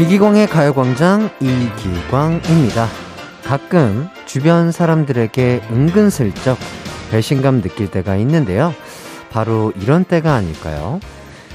[0.00, 2.86] 이기광의 가요광장 이기광입니다.
[3.42, 6.56] 가끔 주변 사람들에게 은근슬쩍
[7.10, 8.72] 배신감 느낄 때가 있는데요.
[9.30, 11.00] 바로 이런 때가 아닐까요?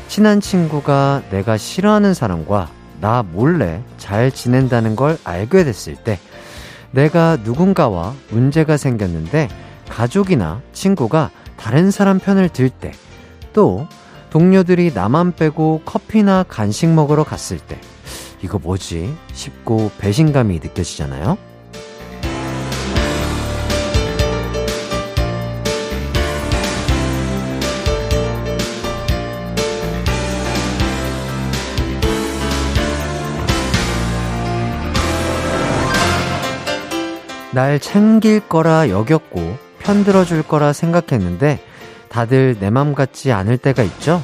[0.10, 2.68] 친한 친구가 내가 싫어하는 사람과
[3.00, 6.20] 나 몰래 잘 지낸다는 걸 알게 됐을 때,
[6.92, 9.48] 내가 누군가와 문제가 생겼는데
[9.90, 12.92] 가족이나 친구가 다른 사람 편을 들 때,
[13.54, 13.88] 또
[14.32, 17.80] 동료들이 나만 빼고 커피나 간식 먹으러 갔을 때,
[18.44, 19.16] 이거 뭐지?
[19.34, 21.38] 싶고 배신감이 느껴지잖아요?
[37.52, 41.60] 날 챙길 거라 여겼고 편들어줄 거라 생각했는데
[42.10, 44.22] 다들 내 맘 같지 않을 때가 있죠?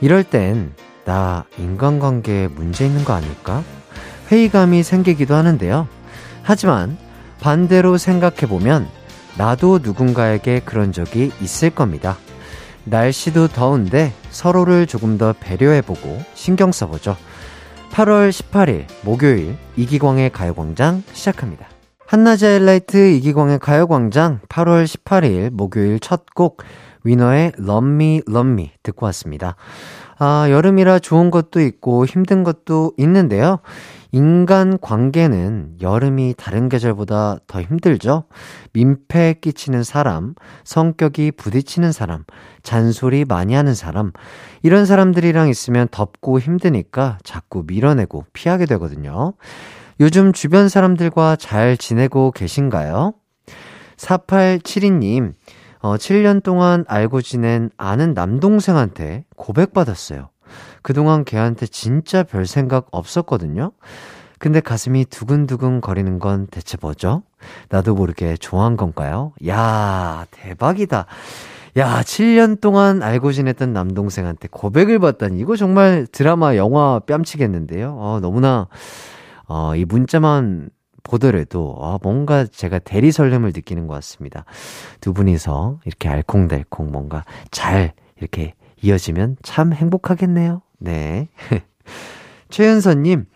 [0.00, 0.72] 이럴 땐
[1.08, 3.64] 나 인간관계에 문제 있는 거 아닐까?
[4.30, 5.88] 회의감이 생기기도 하는데요.
[6.42, 6.98] 하지만
[7.40, 8.86] 반대로 생각해보면
[9.38, 12.18] 나도 누군가에게 그런 적이 있을 겁니다.
[12.84, 17.16] 날씨도 더운데 서로를 조금 더 배려해보고 신경 써보죠.
[17.90, 21.68] 8월 18일 목요일 이기광의 가요광장 시작합니다.
[22.06, 26.62] 한낮의 하이라이트 이기광의 가요광장 8월 18일 목요일 첫 곡
[27.04, 29.56] 위너의 Love Me Love Me 듣고 왔습니다.
[30.18, 33.60] 아, 여름이라 좋은 것도 있고 힘든 것도 있는데요.
[34.10, 38.24] 인간 관계는 여름이 다른 계절보다 더 힘들죠?
[38.72, 42.24] 민폐 끼치는 사람, 성격이 부딪히는 사람,
[42.62, 44.12] 잔소리 많이 하는 사람,
[44.62, 49.34] 이런 사람들이랑 있으면 덥고 힘드니까 자꾸 밀어내고 피하게 되거든요.
[50.00, 53.12] 요즘 주변 사람들과 잘 지내고 계신가요?
[53.98, 55.34] 4872님,
[55.80, 60.30] 어, 7년 동안 알고 지낸 아는 남동생한테 고백받았어요.
[60.82, 63.72] 그동안 걔한테 진짜 별 생각 없었거든요.
[64.38, 67.22] 근데 가슴이 두근두근 거리는 건 대체 뭐죠?
[67.68, 69.32] 나도 모르게 좋아한 건가요?
[69.46, 71.06] 야, 대박이다.
[71.76, 75.38] 야, 7년 동안 알고 지냈던 남동생한테 고백을 받다니.
[75.38, 77.94] 이거 정말 드라마, 영화 뺨치겠는데요?
[77.98, 78.68] 어, 너무나,
[79.46, 80.70] 어, 이 문자만
[81.08, 84.44] 보더라도 아, 뭔가 제가 대리 설렘을 느끼는 것 같습니다.
[85.00, 90.62] 두 분이서 이렇게 알콩달콩 뭔가 잘 이렇게 이어지면 참 행복하겠네요.
[90.78, 91.28] 네.
[92.50, 93.26] 최은서님,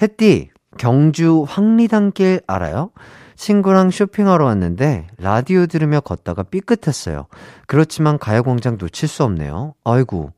[0.00, 2.90] 햇띠, 경주 황리단길 알아요?
[3.34, 7.26] 친구랑 쇼핑하러 왔는데 라디오 들으며 걷다가 삐끗했어요.
[7.66, 9.74] 그렇지만 가요광장 놓칠 수 없네요.
[9.84, 10.32] 아이고,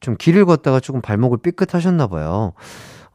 [0.00, 2.52] 좀 길을 걷다가 조금 발목을 삐끗하셨나봐요.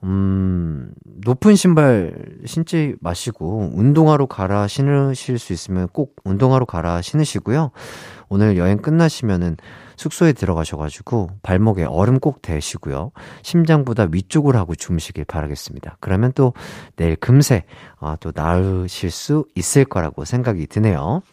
[0.05, 2.13] 음, 높은 신발
[2.45, 7.71] 신지 마시고, 운동화로 갈아 신으실 수 있으면 꼭 운동화로 갈아 신으시고요.
[8.29, 9.57] 오늘 여행 끝나시면은
[9.95, 13.11] 숙소에 들어가셔가지고, 발목에 얼음 꼭 대시고요.
[13.41, 15.97] 심장보다 위쪽으로 하고 주무시길 바라겠습니다.
[15.99, 16.53] 그러면 또
[16.97, 17.63] 내일 금세,
[17.99, 21.23] 아, 또 나으실 수 있을 거라고 생각이 드네요.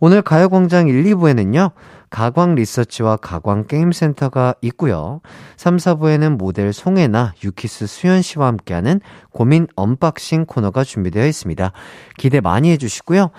[0.00, 1.70] 오늘 가요광장 1, 2부에는요,
[2.12, 5.22] 가광 리서치와 가광 게임센터가 있고요.
[5.56, 9.00] 3, 4부에는 모델 송혜나, 유키스 수현 씨와 함께하는
[9.30, 11.72] 고민 unboxing 코너가 준비되어 있습니다.
[12.18, 13.30] 기대 많이 해주시고요.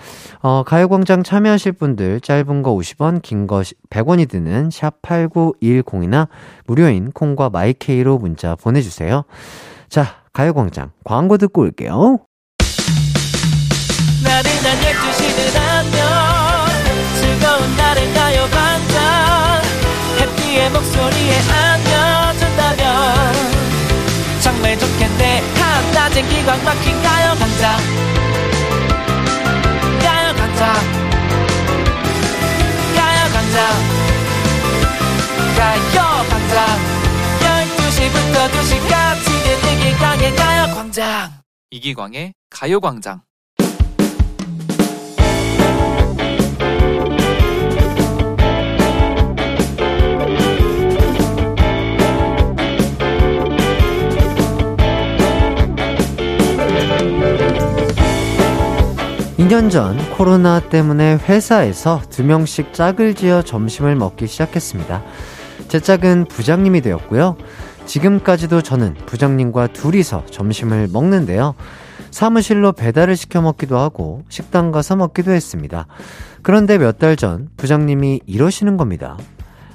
[0.42, 6.28] 어, 가요광장 참여하실 분들 짧은 거 50원, 긴 거 100원이 드는 샵 8910이나
[6.66, 9.22] 무료인 콩과 마이케이로 문자 보내주세요.
[9.88, 12.18] 자, 가요광장 광고 듣고 올게요.
[14.24, 16.23] 나른한 12시는 안녕
[20.70, 23.34] 목소리에 안겨준다면
[24.40, 25.42] 정말 좋겠네.
[25.60, 27.02] 한낮엔 기광 막힌
[37.40, 39.26] 12시부터 2시까지
[39.72, 41.32] 이기광의 가요광장.
[41.70, 43.22] 이기광의 가요광장
[59.44, 65.02] 2년 전 코로나 때문에 회사에서 두 명씩 짝을 지어 점심을 먹기 시작했습니다.
[65.68, 67.36] 제 짝은 부장님이 되었고요.
[67.84, 71.54] 지금까지도 저는 부장님과 둘이서 점심을 먹는데요.
[72.10, 75.88] 사무실로 배달을 시켜 먹기도 하고 식당 가서 먹기도 했습니다.
[76.42, 79.18] 그런데 몇 달 전 부장님이 이러시는 겁니다.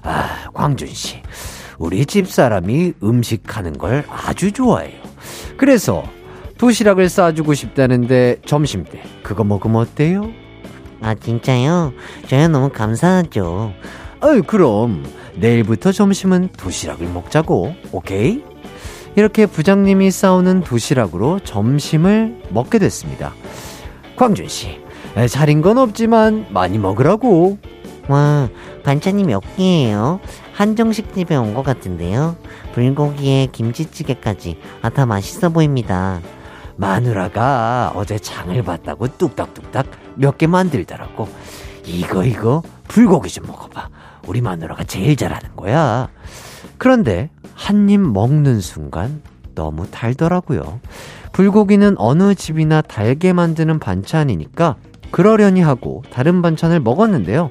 [0.01, 1.21] 아, 광준 씨.
[1.77, 4.97] 우리 집 사람이 음식 하는 걸 아주 좋아해요.
[5.57, 6.03] 그래서
[6.59, 10.29] 도시락을 싸주고 싶다는데 점심 때 그거 먹으면 어때요?
[11.01, 11.93] 아 진짜요?
[12.27, 13.73] 저야 너무 감사하죠.
[14.21, 18.43] 어이 그럼 내일부터 점심은 도시락을 먹자고 오케이?
[19.15, 23.33] 이렇게 부장님이 싸우는 도시락으로 점심을 먹게 됐습니다.
[24.17, 24.79] 광준 씨,
[25.29, 27.57] 차린 건 없지만 많이 먹으라고.
[28.09, 28.49] 와,
[28.83, 30.19] 반찬이 몇 개예요?
[30.53, 32.35] 한정식 집에 온 것 같은데요.
[32.73, 34.57] 불고기에 김치찌개까지.
[34.81, 36.19] 아, 다 맛있어 보입니다.
[36.79, 39.85] 마누라가 어제 장을 봤다고 뚝딱뚝딱
[40.15, 41.27] 몇 개 만들더라고.
[41.85, 43.89] 이거, 이거, 불고기 좀 먹어봐.
[44.27, 46.07] 우리 마누라가 제일 잘하는 거야.
[46.77, 49.21] 그런데 한 입 먹는 순간
[49.55, 50.79] 너무 달더라고요.
[51.33, 54.77] 불고기는 어느 집이나 달게 만드는 반찬이니까
[55.11, 57.49] 그러려니 하고 다른 반찬을 먹었는데요.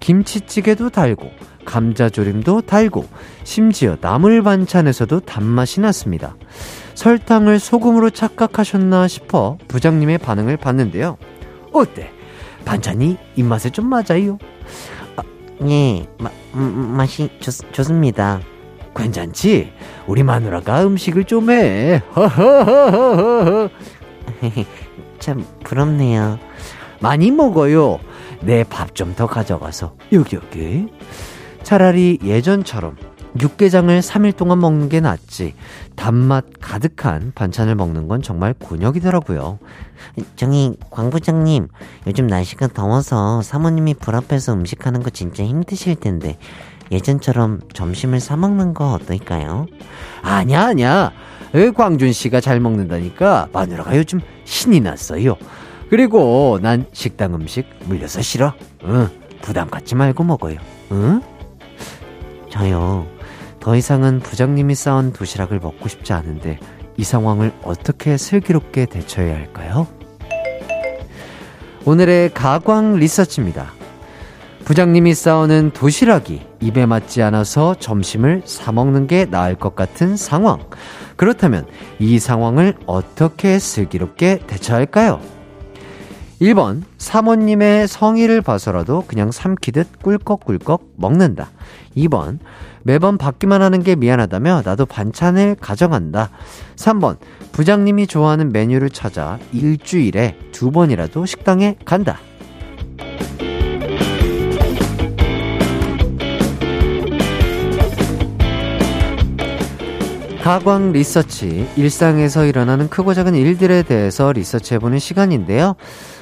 [0.00, 1.30] 김치찌개도 달고
[1.64, 3.06] 감자조림도 달고
[3.44, 6.36] 심지어 나물 반찬에서도 단맛이 났습니다.
[6.96, 11.16] 설탕을 소금으로 착각하셨나 싶어 부장님의 반응을 봤는데요.
[11.72, 12.10] 어때?
[12.64, 14.38] 반찬이 입맛에 좀 맞아요?
[15.16, 15.22] 아,
[15.68, 18.40] 예, 마, 음, 맛이 좋, 좋습니다.
[18.96, 19.72] 괜찮지?
[20.06, 22.00] 우리 마누라가 음식을 좀 해.
[25.20, 26.38] 참 부럽네요.
[27.00, 27.98] 많이 먹어요.
[28.40, 30.86] 내 밥 좀 더 가져가서 여기 여기.
[31.62, 32.96] 차라리 예전처럼
[33.40, 35.54] 육개장을 3일 동안 먹는 게 낫지.
[35.94, 39.58] 단맛 가득한 반찬을 먹는 건 정말 곤욕이더라고요.
[40.36, 41.68] 저기 광 부장님,
[42.06, 46.38] 요즘 날씨가 더워서 사모님이 불 앞에서 음식하는 거 진짜 힘드실 텐데
[46.90, 49.66] 예전처럼 점심을 사 먹는 거 어떨까요?
[50.22, 51.12] 아냐 아냐.
[51.74, 55.36] 광준 씨가 잘 먹는다니까 마누라가 요즘 신이 났어요.
[55.88, 58.52] 그리고 난 식당 음식 물려서 싫어.
[58.84, 59.08] 응,
[59.40, 60.58] 부담 갖지 말고 먹어요.
[60.92, 61.22] 응?
[62.50, 63.15] 저요.
[63.66, 66.60] 더 이상은 부장님이 쌓은 도시락을 먹고 싶지 않은데
[66.96, 69.88] 이 상황을 어떻게 슬기롭게 대처해야 할까요?
[71.84, 73.72] 오늘의 가광 리서치입니다.
[74.64, 80.60] 부장님이 싸우는 도시락이 입에 맞지 않아서 점심을 사먹는 게 나을 것 같은 상황.
[81.16, 81.66] 그렇다면
[81.98, 85.20] 이 상황을 어떻게 슬기롭게 대처할까요?
[86.40, 91.48] 1번, 사모님의 성의를 봐서라도 그냥 삼키듯 꿀꺽꿀꺽 먹는다.
[91.96, 92.38] 2번,
[92.86, 96.30] 매번 받기만 하는 게 미안하다며 나도 반찬을 가져간다.
[96.76, 97.16] 3번,
[97.50, 102.20] 부장님이 좋아하는 메뉴를 찾아 일주일에 두 번이라도 식당에 간다.
[110.44, 115.74] 가광 리서치, 일상에서 일어나는 크고 작은 일들에 대해서 리서치해보는 시간인데요.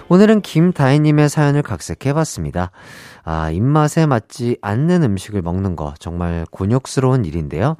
[0.08, 2.70] 오늘은 김다희님의 사연을 각색해봤습니다.
[3.24, 7.76] 아, 입맛에 맞지 않는 음식을 먹는 거 정말 곤욕스러운 일인데요.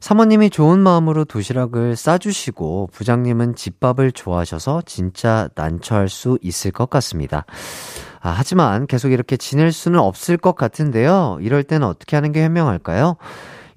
[0.00, 7.44] 사모님이 좋은 마음으로 도시락을 싸주시고 부장님은 집밥을 좋아하셔서 진짜 난처할 수 있을 것 같습니다.
[8.20, 11.38] 아, 하지만 계속 이렇게 지낼 수는 없을 것 같은데요.
[11.40, 13.16] 이럴 때는 어떻게 하는 게 현명할까요?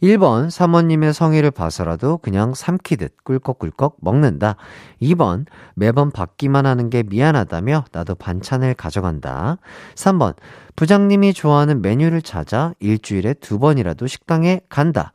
[0.01, 4.55] 1번 사모님의 성의를 봐서라도 그냥 삼키듯 꿀꺽꿀꺽 먹는다.
[5.01, 5.45] 2번
[5.75, 9.57] 매번 받기만 하는 게 미안하다며 나도 반찬을 가져간다.
[9.93, 10.35] 3번
[10.75, 15.11] 부장님이 좋아하는 메뉴를 찾아 일주일에 두 번이라도 식당에 간다.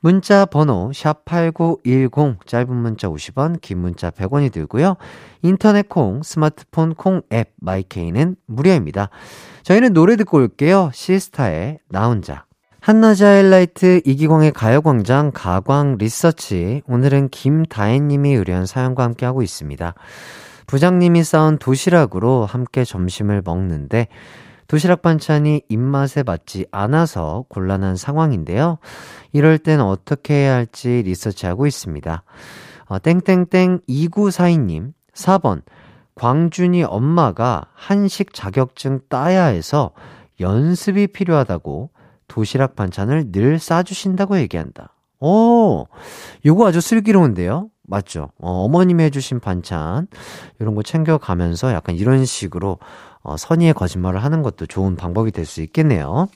[0.00, 4.96] 문자 번호 샵8910 짧은 문자 50원 긴 문자 100원이 들고요.
[5.42, 9.10] 인터넷 콩 스마트폰 콩 앱 마이케이는 무료입니다.
[9.62, 10.90] 저희는 노래 듣고 올게요.
[10.92, 12.46] 시스타의 나 혼자.
[12.84, 16.82] 한낮의 하이라이트 이기광의 가요광장 가광 리서치.
[16.86, 19.94] 오늘은 김다혜님이 의뢰한 사연과 함께 하고 있습니다.
[20.66, 24.08] 부장님이 싸운 도시락으로 함께 점심을 먹는데
[24.66, 28.76] 도시락 반찬이 입맛에 맞지 않아서 곤란한 상황인데요.
[29.32, 32.22] 이럴 땐 어떻게 해야 할지 리서치하고 있습니다.
[32.84, 35.62] 어, 땡땡땡 2942님, 4번.
[36.16, 39.92] 광준이 엄마가 한식 자격증 따야 해서
[40.38, 41.93] 연습이 필요하다고
[42.34, 44.92] 도시락 반찬을 늘 싸주신다고 얘기한다.
[45.20, 45.86] 오,
[46.44, 47.68] 요거 아주 슬기로운데요?
[47.86, 48.30] 맞죠?
[48.40, 50.08] 어, 어머님이 해주신 반찬,
[50.58, 52.78] 이런 거 챙겨가면서 약간 이런 식으로,
[53.22, 56.26] 어, 선의의 거짓말을 하는 것도 좋은 방법이 될 수 있겠네요.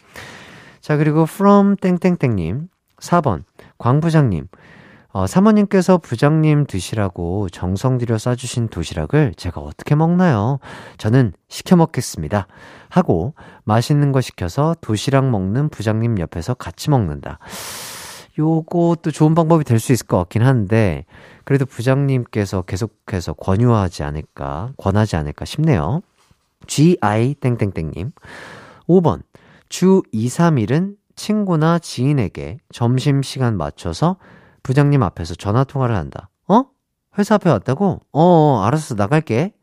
[0.81, 2.69] 자, 그리고 from 땡땡땡님,
[3.01, 3.43] 4번,
[3.79, 4.47] 광부장님,
[5.19, 10.61] 어, 사모님께서 부장님 드시라고 정성 들여 싸주신 도시락을 제가 어떻게 먹나요?
[10.97, 12.47] 저는 시켜 먹겠습니다.
[12.89, 13.35] 하고
[13.65, 17.41] 맛있는 거 시켜서 도시락 먹는 부장님 옆에서 같이 먹는다.
[18.39, 21.05] 요것도 좋은 방법이 될 수 있을 것 같긴 한데,
[21.43, 26.01] 그래도 부장님께서 계속해서 권유하지 않을까, 권하지 않을까 싶네요.
[26.69, 28.13] GI 땡땡땡님.
[28.87, 29.23] 5번.
[29.69, 34.17] 주 2, 3일은 친구나 지인에게 점심시간 맞춰서
[34.69, 36.29] 부장님 앞에서 전화 통화를 한다.
[36.47, 36.67] 어?
[37.19, 38.03] 회사 앞에 왔다고?
[38.13, 38.97] 어, 어 알았어.
[38.97, 39.55] 나갈게.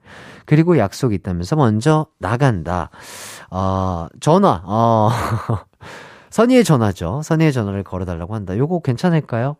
[0.47, 2.89] 그리고 약속이 있다면서 먼저 나간다.
[3.51, 5.11] 어, 전화, 어,
[6.31, 7.21] 선의의 전화죠.
[7.23, 8.57] 선의의 전화를 걸어달라고 한다.
[8.57, 9.57] 요거 괜찮을까요?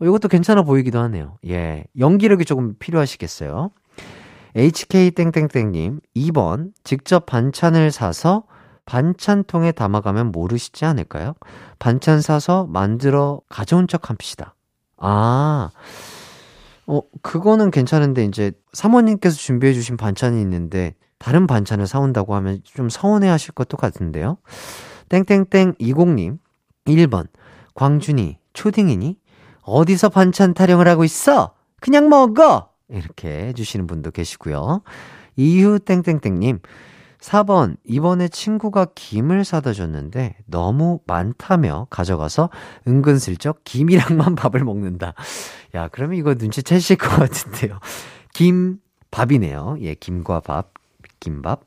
[0.00, 1.38] 이것도 괜찮아 보이기도 하네요.
[1.48, 1.84] 예.
[1.98, 3.72] 연기력이 조금 필요하시겠어요.
[4.54, 6.70] HK땡땡땡님, 2번.
[6.84, 8.44] 직접 반찬을 사서
[8.92, 11.32] 반찬통에 담아가면 모르시지 않을까요?
[11.78, 14.54] 반찬 사서 만들어 가져온 척 합시다.
[14.98, 15.70] 아,
[16.86, 23.52] 어, 그거는 괜찮은데, 이제, 사모님께서 준비해주신 반찬이 있는데, 다른 반찬을 사온다고 하면 좀 서운해 하실
[23.54, 24.36] 것도 같은데요?
[25.08, 26.36] 땡땡땡 20님,
[26.84, 27.28] 1번.
[27.74, 29.16] 광준이, 초딩이니?
[29.62, 31.54] 어디서 반찬 타령을 하고 있어?
[31.80, 32.68] 그냥 먹어!
[32.90, 34.82] 이렇게 해주시는 분도 계시고요.
[35.36, 36.58] 이후 땡땡땡님,
[37.22, 42.50] 4번, 이번에 친구가 김을 사다 줬는데 너무 많다며 가져가서
[42.86, 45.14] 은근슬쩍 김이랑만 밥을 먹는다.
[45.74, 47.78] 야, 그러면 이거 눈치채실 것 같은데요.
[48.34, 48.78] 김,
[49.12, 49.76] 밥이네요.
[49.80, 50.74] 예, 김과 밥,
[51.20, 51.60] 김밥.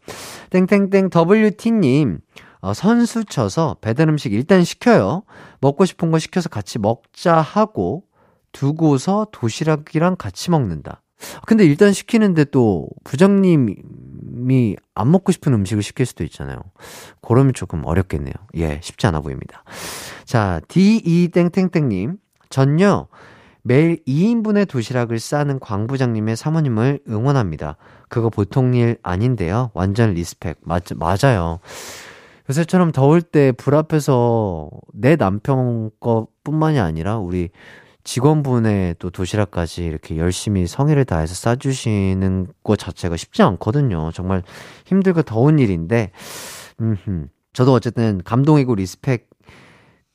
[0.49, 2.19] 땡땡땡 WT님,
[2.59, 5.23] 어, 선수 쳐서 배달 음식 일단 시켜요.
[5.61, 8.03] 먹고 싶은 거 시켜서 같이 먹자 하고
[8.51, 11.01] 두고서 도시락이랑 같이 먹는다.
[11.45, 16.57] 근데 일단 시키는데 또 부장님이 안 먹고 싶은 음식을 시킬 수도 있잖아요.
[17.21, 18.33] 그러면 조금 어렵겠네요.
[18.57, 19.63] 예, 쉽지 않아 보입니다.
[20.25, 22.17] 자, D2땡땡땡님.
[22.49, 23.07] 전요,
[23.63, 27.77] 매일 2인분의 도시락을 싸는 광 부장님의 사모님을 응원합니다.
[28.09, 29.71] 그거 보통 일 아닌데요.
[29.73, 30.57] 완전 respect.
[30.61, 31.59] 맞, 맞아요.
[32.49, 37.49] 요새처럼 더울 때 불 앞에서 내 남편 거 뿐만이 아니라 우리
[38.05, 44.11] 직원분의 또 도시락까지 이렇게 열심히 성의를 다해서 싸주시는 것 자체가 쉽지 않거든요.
[44.13, 44.43] 정말
[44.85, 46.11] 힘들고 더운 일인데,
[46.79, 49.29] 음, 저도 어쨌든 감동이고 respect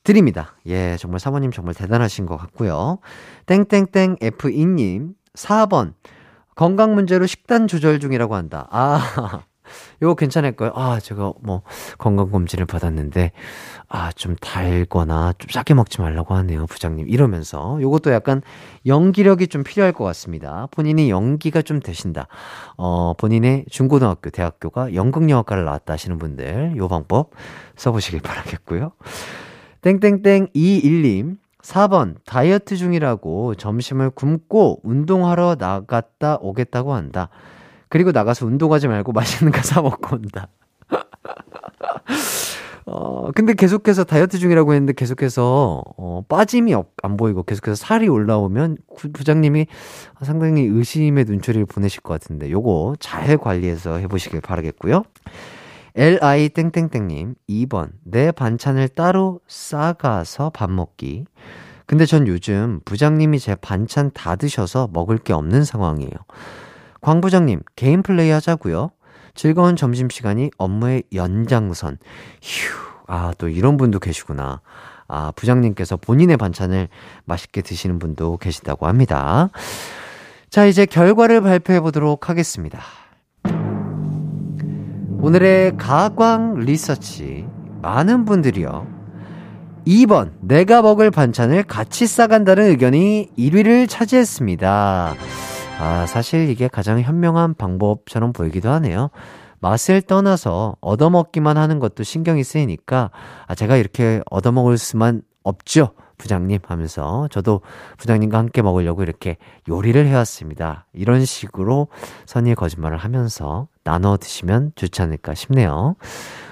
[0.03, 0.55] 드립니다.
[0.65, 2.99] 예, 정말 사모님 정말 대단하신 것 같고요.
[3.45, 5.93] 땡땡땡 F2님, 4번.
[6.55, 8.67] 건강 문제로 식단 조절 중이라고 한다.
[8.71, 9.43] 아,
[10.01, 10.71] 이거 괜찮을까요?
[10.75, 11.61] 아, 제가 뭐
[11.97, 13.31] 건강검진을 받았는데,
[13.87, 17.07] 아, 좀 달거나 좀 싸게 먹지 말라고 하네요, 부장님.
[17.07, 17.79] 이러면서.
[17.81, 18.41] 요것도 약간
[18.85, 20.67] 연기력이 좀 필요할 것 같습니다.
[20.71, 22.27] 본인이 연기가 좀 되신다.
[22.77, 27.31] 어, 본인의 중고등학교, 대학교가 연극영화과를 나왔다 하시는 분들, 요 방법
[27.75, 28.91] 써보시길 바라겠고요.
[29.81, 31.37] 땡땡땡 21님.
[31.61, 37.29] 4번, 다이어트 중이라고 점심을 굶고 운동하러 나갔다 오겠다고 한다.
[37.91, 40.47] 그리고 나가서 운동하지 말고 맛있는 거 사 먹고 온다.
[42.87, 48.77] 어, 근데 계속해서 다이어트 중이라고 했는데 계속해서, 어, 빠짐이 없, 안 보이고 계속해서 살이 올라오면
[49.13, 49.67] 부장님이
[50.23, 55.03] 상당히 의심의 눈초리를 보내실 것 같은데 요거 잘 관리해서 해보시길 바라겠고요.
[55.95, 61.25] li 땡땡땡님 2번 내 반찬을 따로 싸가서 밥 먹기.
[61.85, 66.11] 근데 전 요즘 부장님이 제 반찬 다 드셔서 먹을 게 없는 상황이에요.
[67.01, 68.91] 광 부장님, 개인 플레이 하자고요.
[69.33, 71.97] 즐거운 점심시간이 업무의 연장선.
[72.41, 72.73] 휴,
[73.07, 74.61] 아, 또 이런 분도 계시구나.
[75.07, 76.87] 아, 부장님께서 본인의 반찬을
[77.25, 79.49] 맛있게 드시는 분도 계시다고 합니다.
[80.49, 82.79] 자, 이제 결과를 발표해 보도록 하겠습니다.
[85.19, 87.47] 오늘의 가광 리서치.
[87.81, 88.87] 많은 분들이요.
[89.87, 95.15] 2번, 내가 먹을 반찬을 같이 싸간다는 의견이 1위를 차지했습니다.
[95.81, 99.09] 아, 사실 이게 가장 현명한 방법처럼 보이기도 하네요.
[99.61, 103.09] 맛을 떠나서 얻어먹기만 하는 것도 신경이 쓰이니까,
[103.47, 105.93] 아, 제가 이렇게 얻어먹을 수만 없죠.
[106.19, 107.61] 부장님 하면서 저도
[107.97, 110.85] 부장님과 함께 먹으려고 이렇게 요리를 해왔습니다.
[110.93, 111.87] 이런 식으로
[112.27, 115.95] 선의의 거짓말을 하면서 나눠 드시면 좋지 않을까 싶네요.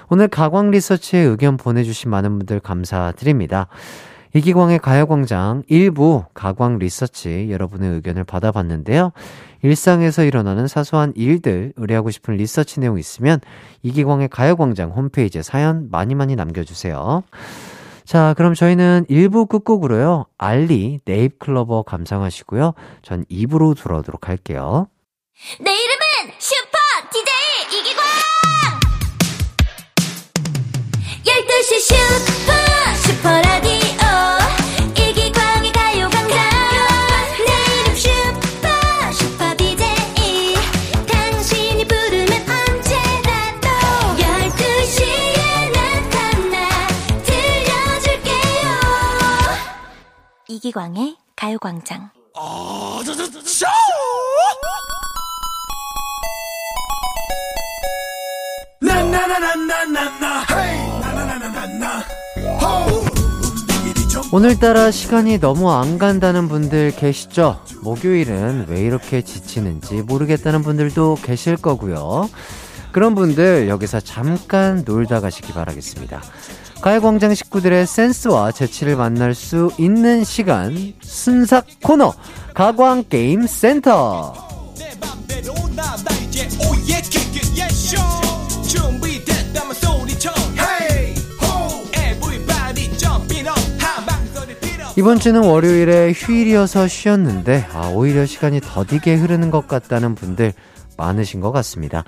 [0.08, 3.68] 오늘 가광 리서치에 의견 보내주신 많은 분들 감사드립니다.
[4.34, 9.12] 이기광의 가요광장 일부 가광 리서치 여러분의 의견을 받아봤는데요.
[9.62, 13.40] 일상에서 일어나는 사소한 일들 의뢰하고 싶은 리서치 내용 있으면
[13.82, 17.22] 이기광의 가요광장 홈페이지에 사연 많이 많이 남겨주세요.
[18.04, 20.26] 자, 그럼 저희는 1부 끝곡으로요.
[20.38, 22.74] 알리, 네잎클로버 감상하시고요.
[23.02, 24.88] 전 2부로 돌아오도록 할게요.
[25.60, 26.78] 내 이름은 슈퍼
[27.12, 28.04] DJ 이기광!
[31.24, 32.49] 12시 슈퍼
[50.70, 52.10] 이기광의 가요광장
[64.32, 67.60] 오늘따라 시간이 너무 안 간다는 분들 계시죠?
[67.82, 72.30] 목요일은 왜 이렇게 지치는지 모르겠다는 분들도 계실 거고요.
[72.92, 76.22] 그런 분들 여기서 잠깐 놀다 가시기 바라겠습니다.
[76.80, 82.14] 가요광장 식구들의 센스와 재치를 만날 수 있는 시간 순삭 코너
[82.54, 84.32] 가광 게임 센터
[94.96, 100.52] 이번 주는 월요일에 휴일이어서 쉬었는데 아, 오히려 시간이 더디게 흐르는 것 같다는 분들
[100.96, 102.04] 많으신 것 같습니다.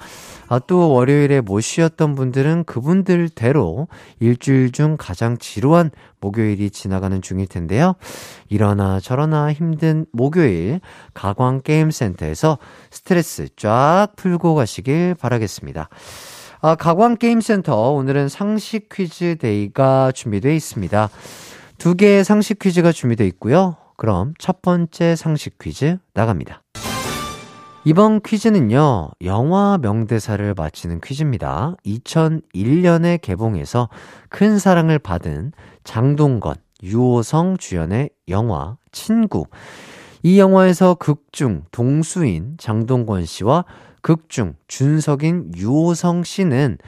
[0.52, 3.88] 아, 또 월요일에 못 쉬었던 분들은 그분들대로
[4.20, 5.90] 일주일 중 가장 지루한
[6.20, 7.94] 목요일이 지나가는 중일 텐데요.
[8.50, 10.82] 이러나 저러나 힘든 목요일
[11.14, 12.58] 가광게임센터에서
[12.90, 15.88] 스트레스 쫙 풀고 가시길 바라겠습니다.
[16.60, 21.08] 아, 가광게임센터 오늘은 상식 퀴즈 day가 준비되어 있습니다.
[21.78, 23.76] 두 개의 상식 퀴즈가 준비되어 있고요.
[23.96, 26.62] 그럼 첫 번째 상식 퀴즈 나갑니다.
[27.84, 31.74] 이번 퀴즈는요, 영화 명대사를 맞히는 퀴즈입니다.
[31.84, 33.88] 2001년에 개봉해서
[34.28, 35.50] 큰 사랑을 받은
[35.82, 39.46] 장동건, 유호성 주연의 영화 친구.
[40.22, 43.64] 이 영화에서 극중 동수인 장동건 씨와
[44.00, 46.78] 극중 준석인 유호성 씨는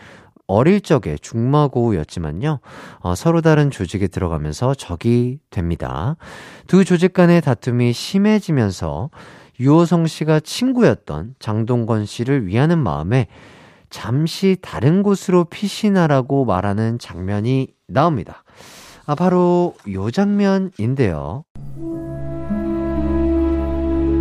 [0.46, 2.60] 어릴 적에 중마고우였지만요,
[3.00, 6.14] 어, 서로 다른 조직에 들어가면서 적이 됩니다.
[6.68, 9.10] 두 조직 간의 다툼이 심해지면서
[9.60, 13.28] 유호성 씨가 친구였던 장동건 씨를 위하는 마음에
[13.90, 18.42] 잠시 다른 곳으로 피신하라고 말하는 장면이 나옵니다.
[19.06, 21.44] 아, 바로 요 장면인데요.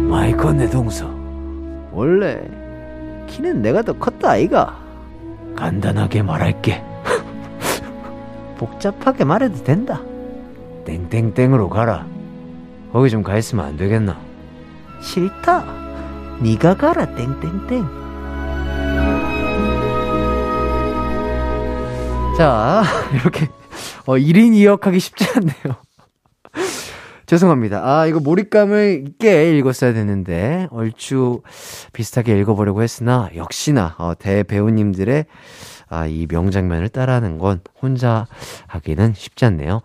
[0.10, 1.10] 마이커 내 동서.
[1.92, 2.40] 원래
[3.28, 4.80] 키는 내가 더 컸다 아이가.
[5.56, 6.84] 간단하게 말할게.
[8.58, 10.02] 복잡하게 말해도 된다.
[10.86, 12.06] 땡땡땡으로 가라.
[12.92, 14.20] 거기 좀 가 있으면 안 되겠나?
[15.04, 15.64] 싫다.
[16.40, 18.04] 네가 가라 땡땡땡.
[22.38, 23.48] 자, 이렇게
[24.08, 25.76] 어 1인 2역하기 쉽지 않네요.
[27.26, 27.82] 죄송합니다.
[27.84, 31.42] 아, 이거 몰입감을 있게 읽었어야 되는데, 얼추
[31.94, 35.26] 비슷하게 읽어보려고 했으나, 역시나, 어, 대배우님들의,
[35.90, 38.28] 아, 이 명장면을 따라하는 건 혼자
[38.68, 39.82] 하기는 쉽지 않네요.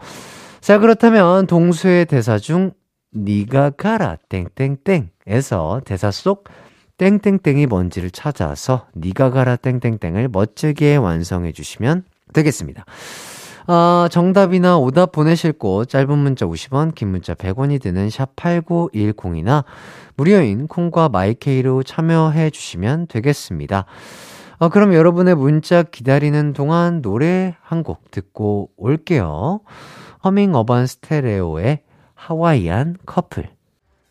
[0.61, 2.73] 자, 그렇다면, 동수의 대사 중,
[3.15, 6.45] 니가 가라, 땡땡땡에서 대사 속,
[6.99, 12.85] 땡땡땡이 뭔지를 찾아서, 니가 가라, 땡땡땡을 멋지게 완성해 주시면 되겠습니다.
[13.67, 19.65] 어, 정답이나 오답 보내실 곳 짧은 문자 50원, 긴 문자 100원이 드는 샵 8910이나
[20.17, 23.85] 무료인 콩과 마이케이로 참여해 주시면 되겠습니다.
[24.59, 29.61] 어, 그럼 여러분의 문자 기다리는 동안 노래 한 곡 듣고 올게요.
[30.25, 31.81] 허밍 어반 스테레오의
[32.29, 33.49] 하와이안 커플.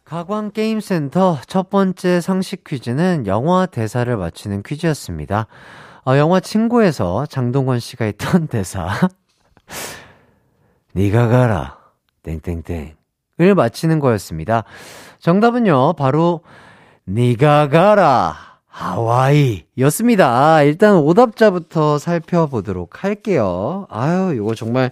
[0.06, 5.46] 가광게임센터 첫 번째 상식 퀴즈는 영화 대사를 맞히는 퀴즈였습니다.
[6.04, 8.90] 어, 영화 친구에서 장동건 씨가 했던 대사.
[10.96, 11.78] 니가 가라.
[12.24, 14.64] 땡땡땡을 맞히는 거였습니다.
[15.20, 16.42] 정답은요, 바로
[17.08, 18.36] 니가 가라.
[18.66, 20.64] 하와이 였습니다.
[20.64, 23.86] 일단 오답자부터 살펴보도록 할게요.
[23.92, 24.92] 아유, 이거 정말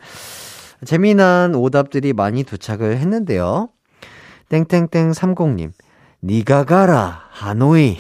[0.86, 3.70] 재미난 오답들이 많이 도착을 했는데요.
[4.50, 5.72] 땡땡땡 30님.
[6.24, 7.26] 니가 가라.
[7.32, 7.98] 하노이.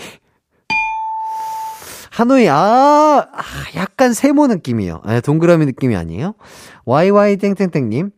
[2.15, 2.55] 하노이, 아,
[3.29, 3.43] 아,
[3.75, 5.01] 약간 세모 느낌이에요.
[5.03, 6.35] 아, 동그라미 느낌이 아니에요?
[6.85, 8.11] YY 땡땡땡님,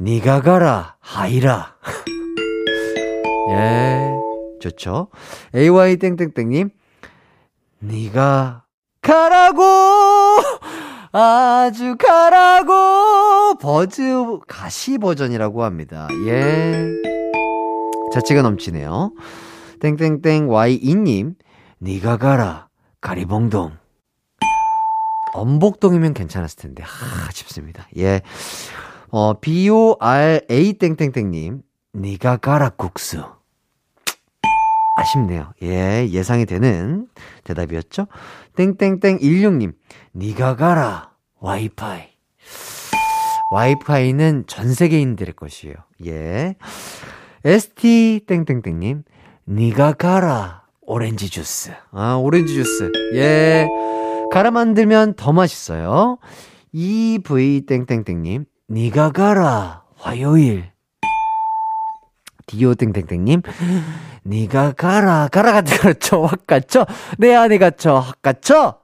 [0.00, 1.74] 니가 가라, 하이라.
[3.50, 4.14] 예,
[4.62, 5.08] 좋죠.
[5.54, 6.70] AY 땡땡땡님,
[7.82, 8.64] 니가
[9.02, 9.62] 가라고!
[11.16, 13.54] 아주 가라고!
[13.60, 14.02] 버즈
[14.48, 16.08] 가시 버전이라고 합니다.
[16.26, 16.74] 예.
[18.12, 19.12] 자치가 넘치네요.
[19.78, 21.36] 땡땡땡 Y2님,
[21.80, 22.66] 니가 가라.
[23.00, 23.76] 가리봉동.
[25.34, 27.86] 엄복동이면 괜찮았을 텐데, 하, 싶습니다.
[27.96, 28.20] 예.
[29.10, 31.62] 어, B-O-R-A 땡땡땡님,
[31.94, 33.22] 니가 가라 국수.
[34.96, 35.52] 아쉽네요.
[35.62, 37.08] 예, 예상이 되는
[37.44, 38.06] 대답이었죠?
[38.56, 39.74] 땡땡땡 16님,
[40.14, 42.02] 니가 가라 와이파이.
[43.52, 45.74] 와이파이는 전 세계인들의 것이에요.
[46.06, 46.56] 예.
[47.44, 49.04] ST 땡땡땡님,
[49.48, 51.72] 니가 가라 오렌지 주스.
[51.92, 52.90] 아, 오렌지 주스.
[53.14, 53.66] 예.
[54.32, 56.18] 갈아 만들면 더 맛있어요.
[56.72, 60.73] EV 땡땡땡님, 니가 가라, 화요일.
[62.46, 63.42] 디오 땡땡땡님,
[64.26, 66.86] 니가 가라, 가라 같은 거죠, 확 갔죠?
[67.18, 68.80] 내 안에 갇혀, 확 갔죠?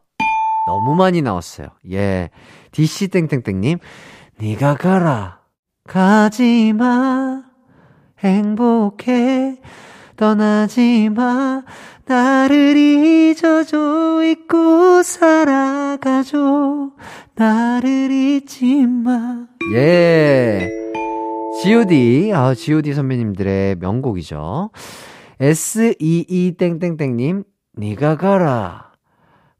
[0.66, 1.68] 너무 많이 나왔어요.
[1.90, 2.30] 예.
[2.72, 3.78] DC 땡땡땡님,
[4.40, 5.40] 니가 가라,
[5.86, 7.42] 가지 마,
[8.18, 9.58] 행복해.
[10.20, 11.62] 떠나지 마.
[12.04, 16.90] 나를 잊어줘, 잊고 살아가줘.
[17.34, 19.46] 나를 잊지 마.
[19.72, 20.68] 예.
[21.62, 24.70] GOD, 아, GOD 선배님들의 명곡이죠.
[25.38, 27.44] S22 땡땡땡님,
[27.78, 28.92] 니가 가라.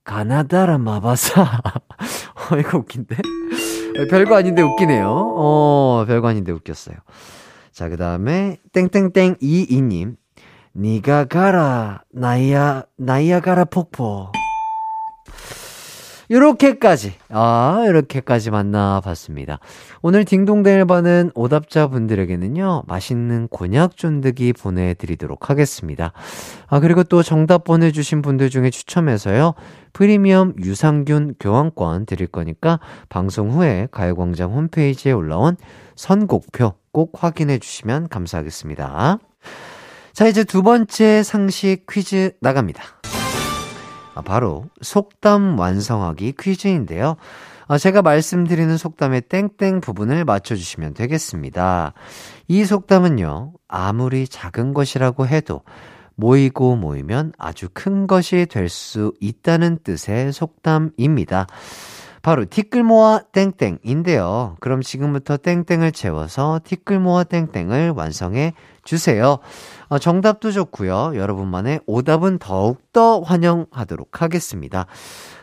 [0.04, 1.42] 가나다라 마바사.
[2.52, 3.16] 어, 이거 웃긴데?
[4.08, 5.08] 별거 아닌데 웃기네요.
[5.10, 6.96] 어, 별거 아닌데 웃겼어요.
[7.70, 10.16] 자, 그 다음에, 땡땡땡 22님.
[10.74, 14.32] 니가 가라, 나이야, 나이야 가라 폭포.
[16.31, 19.59] 요렇게까지, 아, 요렇게까지 만나봤습니다.
[20.01, 26.12] 오늘 딩동댕일반은 오답자분들에게는요, 맛있는 곤약 쫀득이 보내드리도록 하겠습니다.
[26.69, 29.55] 아, 그리고 또 정답 보내주신 분들 중에 추첨해서요,
[29.93, 35.57] 프리미엄 유산균 교환권 드릴 거니까, 방송 후에 가요광장 홈페이지에 올라온
[35.97, 39.19] 선곡표 꼭 확인해 주시면 감사하겠습니다.
[40.12, 42.99] 자, 이제 두 번째 상식 퀴즈 나갑니다.
[44.14, 47.16] 아, 바로 속담 완성하기 퀴즈인데요.
[47.68, 51.92] 아, 제가 말씀드리는 속담의 땡땡 부분을 맞춰주시면 되겠습니다.
[52.49, 55.62] 이 속담은요, 아무리 작은 것이라고 해도
[56.16, 61.46] 모이고 모이면 아주 큰 것이 될 수 있다는 뜻의 속담입니다.
[62.23, 64.57] 바로 티끌 모아 땡땡인데요.
[64.61, 68.53] 그럼 지금부터 땡땡을 채워서 티끌 모아 땡땡을 완성해
[68.90, 69.38] 주세요.
[69.87, 71.12] 어, 정답도 좋고요.
[71.14, 74.87] 여러분만의 오답은 더욱더 환영하도록 하겠습니다.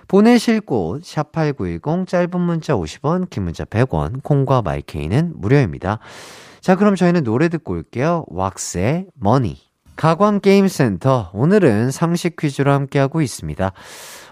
[0.09, 5.99] 보내실 곳, 샵8910, 짧은 문자 50원, 긴 문자 100원, 콩과 마이케이는 무료입니다.
[6.59, 8.25] 자, 그럼 저희는 노래 듣고 올게요.
[8.27, 9.57] 왁스의 머니.
[9.95, 11.31] 가광게임센터.
[11.33, 13.71] 오늘은 상식 퀴즈로 함께하고 있습니다.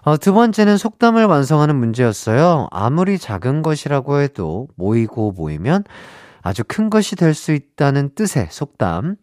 [0.01, 2.67] 어, 두 번째는 속담을 완성하는 문제였어요.
[2.69, 5.85] 아무리 작은 것이라고 해도 모이고 모이면
[6.45, 9.15] 아주 큰 것이 될 수 있다는 뜻의 속담.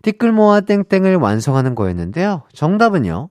[0.00, 2.42] 티끌 모아 땡땡을 완성하는 거였는데요.
[2.54, 3.28] 정답은요.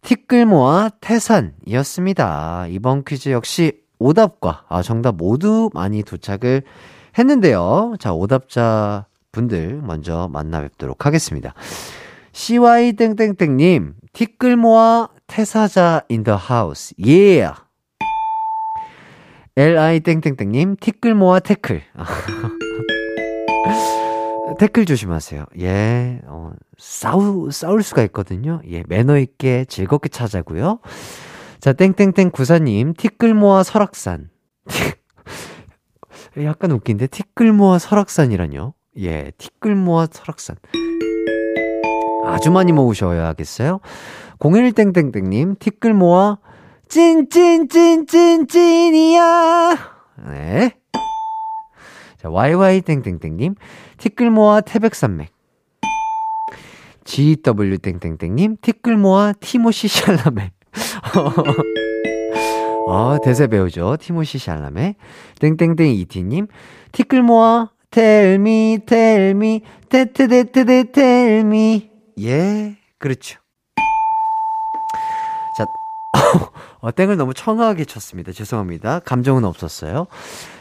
[0.00, 2.66] 티끌 모아 태산이었습니다.
[2.70, 6.62] 이번 퀴즈 역시 오답과 아, 정답 모두 많이 도착을
[7.18, 7.94] 했는데요.
[8.00, 11.52] 자, 오답자 분들 먼저 만나 뵙도록 하겠습니다.
[12.32, 16.94] CY 땡땡땡님, 티끌 모아 태사자 in the house.
[16.98, 17.63] Yeah.
[19.56, 21.80] LI 땡땡땡님, 티끌 모아 태클.
[24.58, 25.46] 태클 조심하세요.
[25.60, 28.60] 예, 어, 싸우, 싸울 수가 있거든요.
[28.68, 30.80] 예, 매너 있게 즐겁게 찾아고요.
[31.60, 34.30] 자, 땡땡땡 구사님, 티끌 모아 설악산.
[36.42, 38.74] 약간 웃긴데, 티끌 모아 설악산이라뇨?
[38.98, 40.56] 예, 티끌 모아 설악산.
[42.24, 43.78] 아주 많이 모으셔야겠어요?
[44.40, 46.38] 01땡땡땡님, 티끌 모아,
[46.94, 49.78] 찐찐찐찐찐이야!
[50.28, 50.70] 네.
[52.18, 53.56] 자, YY땡땡땡님,
[53.98, 55.34] 티끌 모아 태백산맥.
[57.02, 60.52] GW땡땡땡님, 티끌 모아 티모시 샬라메.
[62.86, 63.96] 어, 대세 배우죠.
[63.96, 64.94] 티모시 샬라메.
[65.40, 66.46] 땡땡땡 이티님,
[66.92, 71.90] 티끌 모아 텔미, 텔미, 테트데트데 텔미.
[72.20, 73.40] 예, 그렇죠.
[76.24, 78.32] 자, 어, 땡을 너무 청아하게 쳤습니다.
[78.32, 79.00] 죄송합니다.
[79.00, 80.06] 감정은 없었어요.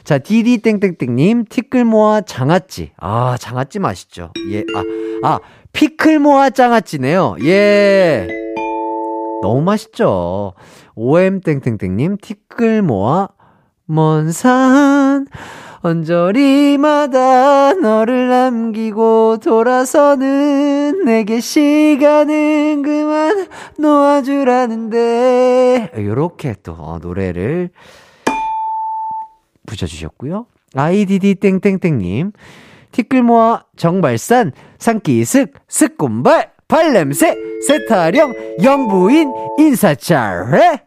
[0.03, 2.91] 자, 디디땡땡땡님, 티끌 모아 장아찌.
[2.97, 4.31] 아, 장아찌 맛있죠.
[4.51, 4.83] 예, 아,
[5.27, 5.39] 아,
[5.71, 7.37] 피클 모아 장아찌네요.
[7.43, 8.27] 예.
[9.41, 10.53] 너무 맛있죠.
[10.95, 13.29] OM땡땡땡님, 티끌 모아
[13.85, 15.25] 먼산
[15.83, 25.91] 언저리마다 너를 남기고 돌아서는 내게 시간은 그만 놓아주라는데.
[25.97, 27.69] 요렇게 또 어, 노래를
[29.65, 30.45] 붙여주셨고요.
[30.73, 32.31] 아이디디 땡땡땡님.
[32.91, 37.35] 티끌 모아 정발산 산기슭 습군발 발냄새
[37.67, 40.81] 세타령 영부인 인사잘해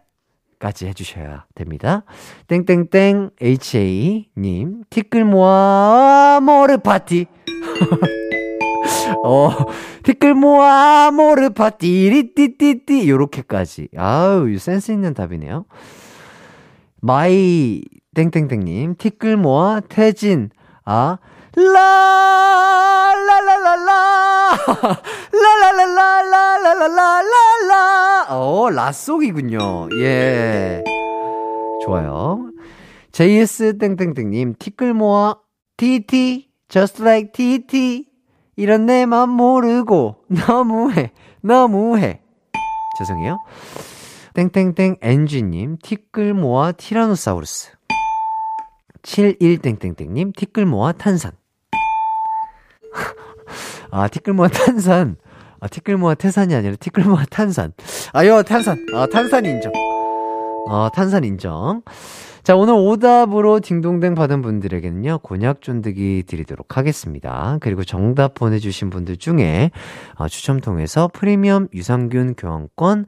[0.67, 2.03] 까지 해주셔야 됩니다.
[2.49, 7.27] 땡땡땡 HA님, 티끌 모아 모르 파티.
[9.25, 9.51] 어,
[10.03, 13.91] 티끌 모아 모르 파티, 리띠띠띠, 요렇게까지.
[13.97, 15.67] 아우, 센스 있는 답이네요.
[17.01, 17.83] 마이,
[18.17, 20.51] 땡땡땡님, 티끌 모아 태진,
[20.85, 21.19] 아,
[21.55, 24.06] 라, 라, 라, 라, 라,
[24.67, 27.23] 라, 라, 라, 라, 라, 라, 라, 라,
[27.69, 29.89] 라, 어, 라송이군요.
[30.01, 30.83] 예.
[31.85, 32.51] 좋아요.
[33.13, 35.37] JS 땡땡땡님, 티끌 모아,
[35.77, 38.07] TT, just like TT.
[38.57, 42.21] 이런 내 맘 모르고, 너무해, 너무해.
[42.99, 43.39] 죄송해요.
[44.35, 47.71] 땡땡땡 엔지님, 티끌 모아 티라노사우루스.
[49.03, 51.33] 71땡땡땡님, 티끌 모아 탄산.
[53.91, 55.17] 아, 티끌모아 탄산.
[55.61, 57.73] 아, 티끌모아 태산이 아니라 티끌모아 탄산.
[58.13, 58.87] 아유, 탄산.
[58.95, 59.73] 아, 탄산 인정.
[60.69, 61.83] 어, 탄산 인정.
[62.43, 67.59] 자, 오늘 오답으로 딩동댕 받은 분들에게는요, 곤약 쫀득이 드리도록 하겠습니다.
[67.61, 69.73] 그리고 정답 보내주신 분들 중에,
[70.15, 73.07] 어, 추첨 통해서 프리미엄 유산균 교환권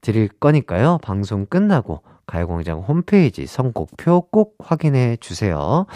[0.00, 5.86] 드릴 거니까요, 방송 끝나고 가요광장 홈페이지 선곡표 꼭 확인해 주세요.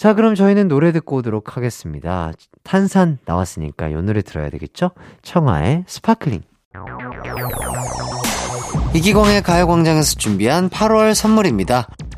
[0.00, 2.32] 자, 그럼 저희는 노래 듣고 오도록 하겠습니다.
[2.62, 4.92] 탄산 나왔으니까 이 노래 들어야 되겠죠?
[5.20, 6.40] 청하의 Sparkling.
[8.94, 11.86] 이기광의 가요광장에서 준비한 8월 선물입니다.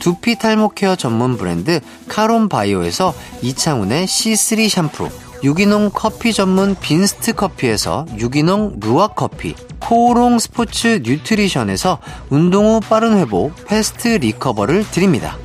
[0.00, 5.08] 두피 탈모 care 전문 브랜드 카론 바이오에서 이창훈의 C3 샴푸,
[5.44, 13.54] 유기농 커피 전문 빈스트 커피에서 유기농 루아 커피, 코오롱 스포츠 뉴트리션에서 운동 후 빠른 회복
[13.66, 15.36] 패스트 리커버를 드립니다.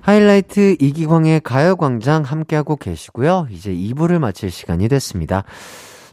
[0.00, 3.48] 하이라이트 이기광의 가요광장 함께하고 계시고요.
[3.50, 5.44] 이제 2부를 마칠 시간이 됐습니다.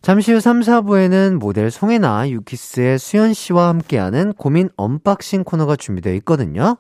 [0.06, 6.78] 잠시 후 3, 4부에는 모델 송혜나, 유키스의 수현씨와 함께하는 고민 unboxing 코너가 준비되어 있거든요.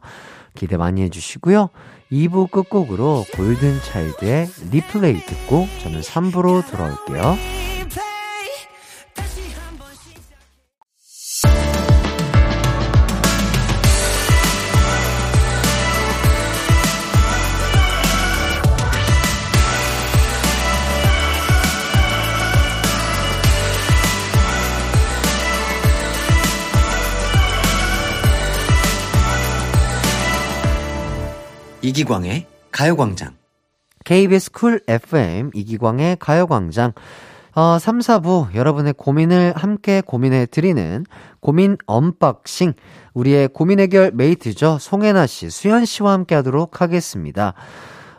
[0.53, 1.69] 기대 많이 해주시고요.
[2.11, 7.35] 2부 끝곡으로 골든차일드의 리플레이 듣고 저는 3부로 돌아올게요.
[31.85, 33.35] 이기광의 가요광장.
[34.05, 36.93] KBS 쿨 FM 이기광의 가요광장.
[37.53, 41.05] 어, 3, 4부 여러분의 고민을 함께 고민해 드리는
[41.41, 42.73] 고민 unboxing.
[43.13, 44.79] 우리의 고민 해결 mate죠.
[44.79, 47.53] 송혜나 씨, 수현 씨와 함께 하도록 하겠습니다.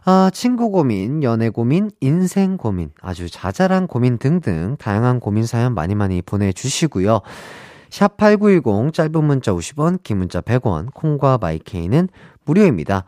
[0.05, 5.96] 아, 친구 고민, 연애 고민, 인생 고민, 아주 자잘한 고민 등등 다양한 고민 사연 많이
[5.96, 7.20] 많이 보내주시고요.
[7.90, 12.09] 샵8910 짧은 문자 50원, 긴 문자 100원, 콩과 마이케이는
[12.44, 13.05] 무료입니다.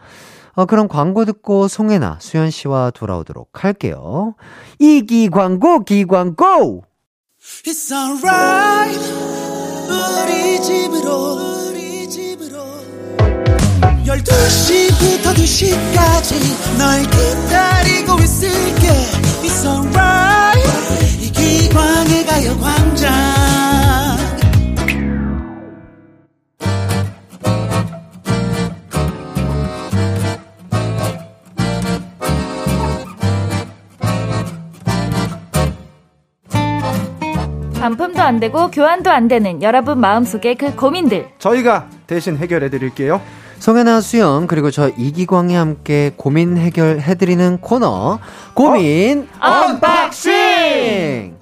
[0.59, 4.35] 어, 그럼 광고 듣고 송혜나, 수현 씨와 돌아오도록 할게요.
[4.81, 6.83] 이기 광고, 기 광고!
[7.65, 8.99] It's alright.
[9.89, 12.59] 우리 집으로, 우리 집으로.
[14.05, 18.89] 12시부터 2시까지 널 기다리고 있을게.
[19.45, 21.23] It's alright.
[21.23, 23.58] 이기광의 가요광장.
[37.89, 43.21] 반품도 안 되고 교환도 안 되는 여러분 마음속의 그 고민들 저희가 대신 해결해 드릴게요.
[43.61, 48.19] 송혜나 수현 그리고 저 이기광이 함께 고민 해결해 드리는 코너
[48.55, 49.47] 고민 어?
[49.71, 51.38] unboxing.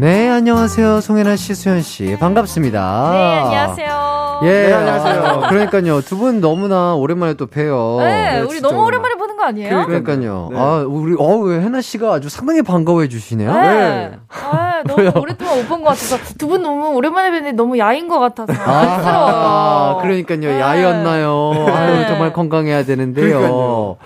[0.00, 1.00] 네, 안녕하세요.
[1.00, 2.16] 송혜나 씨, 수현 씨.
[2.20, 3.10] 반갑습니다.
[3.12, 4.40] 네, 안녕하세요.
[4.44, 5.42] 예, 네, 안녕하세요.
[5.48, 6.00] 그러니까요.
[6.02, 7.96] 두 분 너무나 오랜만에 또 뵈요.
[7.98, 9.86] 네, 네, 우리 진짜 너무 오랜만에 보는 거 아니에요?
[9.86, 10.50] 그러니까요.
[10.52, 10.56] 네.
[10.56, 13.52] 아, 우리, 어우, 혜나 씨가 아주 상당히 반가워해 주시네요.
[13.52, 14.12] 네.
[14.28, 18.20] 아, 너무 오랫동안 못 본 것 같아서 두 분 너무 오랜만에 뵀는데 너무 야인 것
[18.20, 19.34] 같아서 안쓰러워요.
[19.36, 20.38] 아, 그러니까요.
[20.38, 20.60] 네.
[20.60, 21.66] 야였나요?
[21.74, 23.26] 아유, 정말 건강해야 되는데요.
[23.40, 23.96] 그러니까요.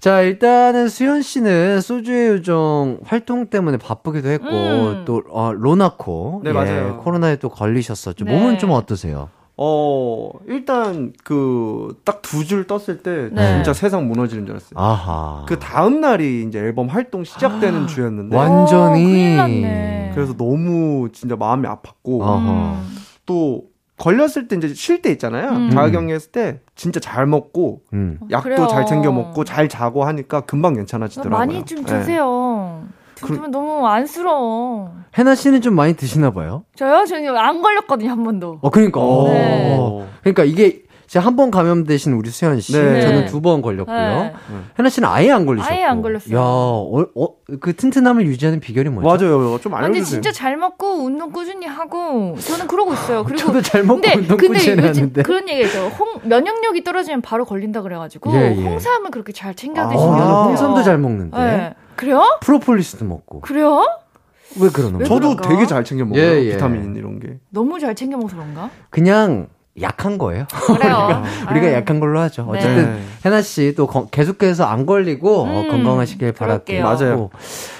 [0.00, 5.02] 자, 일단은 수현 씨는 소주의 요정 활동 때문에 바쁘기도 했고, 음.
[5.04, 6.40] 또, 어, 로나코.
[6.44, 6.98] 네, 맞아요.
[7.02, 8.24] 코로나에 또 걸리셨었죠.
[8.24, 8.32] 네.
[8.32, 9.28] 몸은 좀 어떠세요?
[9.56, 13.54] 어, 일단 그 딱 두 줄 떴을 때 네.
[13.56, 14.78] 진짜 세상 무너지는 줄 알았어요.
[14.78, 15.44] 아하.
[15.48, 19.02] 그 다음 날이 이제 앨범 활동 시작되는 주였는데 완- 완전히.
[19.02, 20.12] 어, 큰일 났네.
[20.14, 22.38] 그래서 너무 진짜 마음이 아팠고 어허.
[22.52, 22.96] 음.
[23.26, 23.62] 또
[23.98, 25.50] 걸렸을 때 이제 쉴 때 있잖아요.
[25.50, 25.70] 음.
[25.70, 28.18] 자가격리했을 때 진짜 잘 먹고 음.
[28.30, 28.66] 약도 그래요.
[28.68, 31.38] 잘 챙겨 먹고 잘 자고 하니까 금방 괜찮아지더라고요.
[31.38, 31.98] 많이 좀 네.
[31.98, 32.84] 드세요.
[33.16, 34.92] 드시면 너무 안쓰러워.
[35.18, 36.64] 해나 씨는 좀 많이 드시나 봐요?
[36.76, 37.04] 저요?
[37.04, 38.60] 저는 안 걸렸거든요, 한 번도.
[38.62, 39.00] 어, 그러니까.
[39.00, 39.76] 네.
[39.78, 40.08] 어.
[40.20, 43.00] 그러니까 이게 제가 한 번 감염되신 우리 수현 씨, 네.
[43.00, 43.96] 저는 두 번 걸렸고요.
[43.96, 44.34] 네.
[44.78, 45.72] 해나 씨는 아예 안 걸리셨고.
[45.74, 46.36] 아예 안 걸렸어요.
[46.36, 47.28] 야, 어, 어,
[47.60, 49.24] 그 튼튼함을 유지하는 비결이 뭐죠?
[49.24, 49.58] 맞아요.
[49.60, 50.20] 좀 아, 근데 알려주세요.
[50.20, 53.24] 진짜 잘 먹고 운동 꾸준히 하고 저는 그러고 있어요.
[53.24, 55.22] 그리고 저도 잘 먹고 근데 운동 근데 꾸준히 하는데.
[55.22, 55.88] 그런 얘기 있죠.
[55.88, 58.62] 홍 면역력이 떨어지면 바로 걸린다 그래가지고 예, 예.
[58.62, 60.44] 홍삼을 그렇게 잘 챙겨 아, 드시면 어, 아.
[60.48, 61.36] 홍삼도 잘 먹는데.
[61.38, 61.74] 네.
[61.96, 62.22] 그래요?
[62.42, 63.40] 프로폴리스도 먹고.
[63.40, 63.82] 그래요?
[64.60, 65.14] 왜 그러는 왜 거죠?
[65.14, 65.48] 저도 그런가?
[65.48, 66.22] 되게 잘 챙겨 먹어요.
[66.22, 66.50] 예, 예.
[66.52, 67.38] 비타민 이런 게.
[67.50, 68.68] 너무 잘 챙겨 먹어서 그런가?
[68.90, 69.48] 그냥
[69.82, 70.46] 약한 거예요.
[70.66, 71.22] 그래요.
[71.50, 71.74] 우리가 아유.
[71.74, 72.48] 약한 걸로 하죠.
[72.52, 72.58] 네.
[72.58, 73.02] 어쨌든 네.
[73.24, 76.82] 해나 씨 또 계속해서 안 걸리고 어, 음, 건강하시길 바랄게요.
[76.82, 77.30] 맞아요.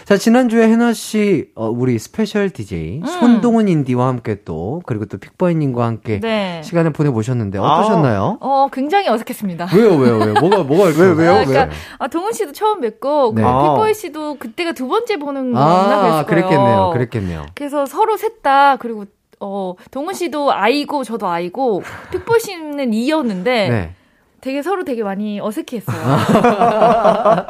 [0.04, 3.06] 자 지난주에 해나 씨 어, 우리 special DJ 음.
[3.06, 6.62] 손동운 인디와 함께 또 그리고 또 픽보이님과 함께 네.
[6.64, 8.38] 시간을 보내보셨는데 어떠셨나요?
[8.40, 9.68] 어 굉장히 어색했습니다.
[9.74, 11.32] 왜요 왜요 왜요 뭐가 뭐가 왜, 왜요?
[11.32, 13.42] 아, 그러니까 아 동훈 씨도 처음 뵙고 네.
[13.42, 13.62] 그 아.
[13.74, 16.48] 픽보이 씨도 그때가 두 번째 보는 거나 아 그랬을 거예요.
[16.48, 17.46] 그랬겠네요 그랬겠네요.
[17.54, 19.04] 그래서 서로 셋 다 그리고
[19.40, 23.94] 어 동훈 씨도 아이고 저도 아이고 픽보이 씨는 이였는데 네.
[24.40, 25.96] 되게 서로 되게 많이 어색해했어요.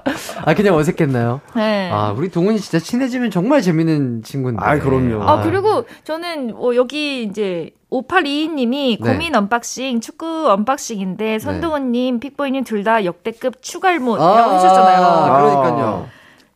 [0.45, 1.41] 아 그냥 어색했나요?
[1.55, 1.91] 네.
[1.93, 4.63] 아 우리 동훈이 진짜 친해지면 정말 재밌는 친구인데.
[4.65, 5.23] 아이, 그럼요.
[5.23, 9.13] 아, 그리고 저는 어, 여기 이제 5822님이 네.
[9.13, 15.03] 고민 unboxing, 축구 unboxing인데 손동운님, 픽보이님 둘 다 역대급 축알못이라고 아, 해주셨잖아요.
[15.03, 16.09] 아, 그러니까요.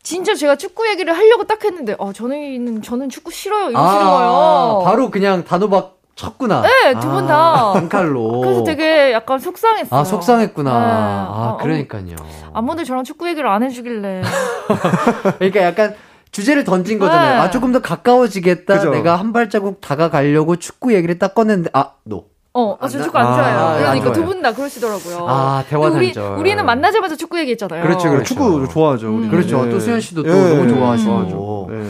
[0.02, 3.70] 진짜 제가 축구 얘기를 하려고 딱 했는데, 아, 저는, 저는 축구 싫어요.
[3.70, 4.82] 이러시는 아, 거예요.
[4.84, 6.62] 바로 그냥 단호박 쳤구나.
[6.62, 7.72] 네, 두 분 다.
[7.72, 8.40] 단칼로.
[8.40, 9.98] 그래서 되게 약간 속상했어요.
[10.00, 10.70] 아, 속상했구나.
[10.70, 10.76] 네.
[10.76, 12.16] 아, 어, 그러니까요.
[12.52, 14.22] 아무도 저랑 축구 얘기를 안 해주길래.
[15.38, 15.94] 그러니까 약간
[16.32, 17.34] 주제를 던진 거잖아요.
[17.34, 17.40] 네.
[17.40, 18.74] 아, 조금 더 가까워지겠다.
[18.78, 18.90] 그죠.
[18.90, 22.26] 내가 한 발자국 다가가려고 축구 얘기를 딱 꺼냈는데, 아, 노.
[22.54, 23.58] 어, 아, 저 축구 안 아, 좋아해요.
[23.88, 24.12] 안 그러니까.
[24.12, 25.26] 두 분 다 그러시더라고요.
[25.28, 26.38] 아, 대화 우리, 단절.
[26.38, 27.82] 우리는 만나자마자 축구 얘기했잖아요.
[27.82, 28.24] 그렇죠, 그렇죠.
[28.24, 29.14] 축구 좋아하죠.
[29.14, 29.24] 우리.
[29.26, 29.30] 음.
[29.30, 29.66] 그렇죠.
[29.66, 29.70] 예.
[29.70, 31.70] 또 수현 씨도 또 예, 너무 예, 좋아하시고.
[31.72, 31.88] 예.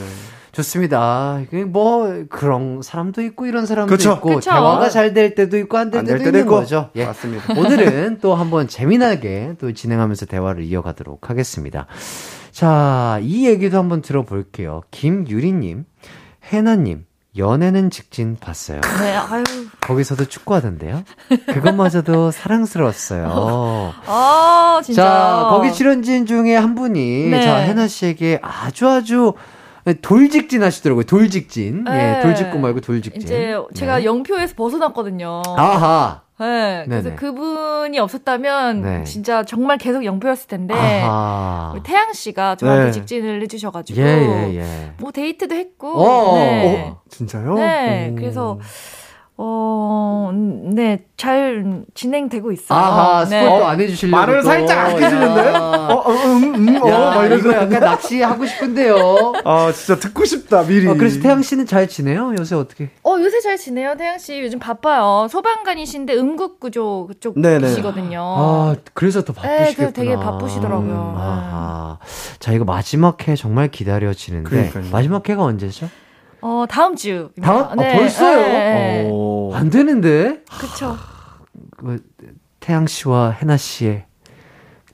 [0.53, 1.41] 좋습니다.
[1.69, 4.13] 뭐, 그런 사람도 있고, 이런 사람도 그쵸.
[4.19, 4.51] 있고, 그쵸.
[4.51, 6.51] 대화가 잘 될 때도 있고, 안 될 때도 때도 있는 있고.
[6.57, 6.91] 거죠.
[6.95, 7.07] 예.
[7.07, 7.55] 맞습니다.
[7.59, 11.87] 오늘은 또 한번 재미나게 또 진행하면서 대화를 이어가도록 하겠습니다.
[12.51, 14.83] 자, 이 얘기도 한번 들어볼게요.
[14.91, 15.87] 김유리님,
[16.53, 18.81] 혜나님, 연애는 직진 봤어요.
[19.01, 19.43] 네, 아유.
[19.81, 21.03] 거기서도 축구하던데요.
[21.47, 23.95] 그것마저도 사랑스러웠어요.
[24.07, 25.03] 아, 진짜.
[25.03, 27.43] 자, 거기 출연진 중에 한 분이 네.
[27.43, 29.33] 자, 혜나 씨에게 아주 아주
[30.03, 31.05] 돌직진 하시더라고요.
[31.05, 31.85] 돌직진.
[31.85, 32.19] 네.
[32.19, 33.23] 예, 돌직구 말고 돌직진.
[33.23, 34.05] 이제 제가 네.
[34.05, 35.43] 영표에서 벗어났거든요.
[35.57, 36.21] 아하.
[36.43, 36.85] 네.
[36.87, 37.17] 그래서 네네.
[37.17, 39.05] 그분이 없었다면 네.
[39.05, 41.71] 진짜 정말 계속 영표였을 텐데 아하.
[41.73, 42.91] 우리 태양 씨가 저한테 네.
[42.93, 44.93] 직진을 해주셔가지고 예, 예, 예.
[44.99, 46.89] 뭐 데이트도 했고 어, 네.
[46.89, 47.55] 어, 진짜요?
[47.55, 48.11] 네.
[48.13, 48.15] 오.
[48.17, 48.59] 그래서
[49.39, 52.79] 어, 네, 잘 진행되고 있어요.
[52.79, 53.43] 아하, 네.
[53.45, 54.17] 스포도 안 해주시려고.
[54.21, 54.49] 말을 또.
[54.49, 55.47] 살짝 아끼시는데?
[55.47, 55.59] 야.
[55.59, 57.53] 어, 어, 음, 음, 어, 야, 막 이거.
[57.53, 59.33] 약간 낚시 하고 싶은데요.
[59.45, 60.87] 아, 진짜 듣고 싶다, 미리.
[60.87, 62.35] 어, 그래서 태양 씨는 잘 지내요?
[62.39, 62.91] 요새 어떻게?
[63.03, 64.41] 어, 요새 잘 지내요, 태양 씨.
[64.41, 65.27] 요즘 바빠요.
[65.31, 66.15] 소방관이신데
[67.09, 67.61] 그쪽 네네.
[67.69, 68.21] 계시거든요.
[68.21, 69.65] 아, 그래서 더 바쁘시겠구나.
[69.67, 71.15] 네, 그래서 되게 바쁘시더라고요.
[71.17, 71.99] 음, 아하.
[72.39, 74.51] 자, 이거 마지막 회 정말 기다려지는데.
[74.51, 74.85] 그러니까요.
[74.93, 75.89] 마지막 회가 언제죠?
[76.43, 77.31] 어, 다음 주.
[77.41, 77.63] 다음?
[77.63, 78.41] 아, 벌써요?
[78.41, 79.09] 네, 네.
[79.11, 79.53] 어.
[79.55, 80.43] 안 되는데?
[80.59, 80.97] 그쵸.
[81.79, 82.03] 그,
[82.61, 84.05] 태양 씨와 해나 씨의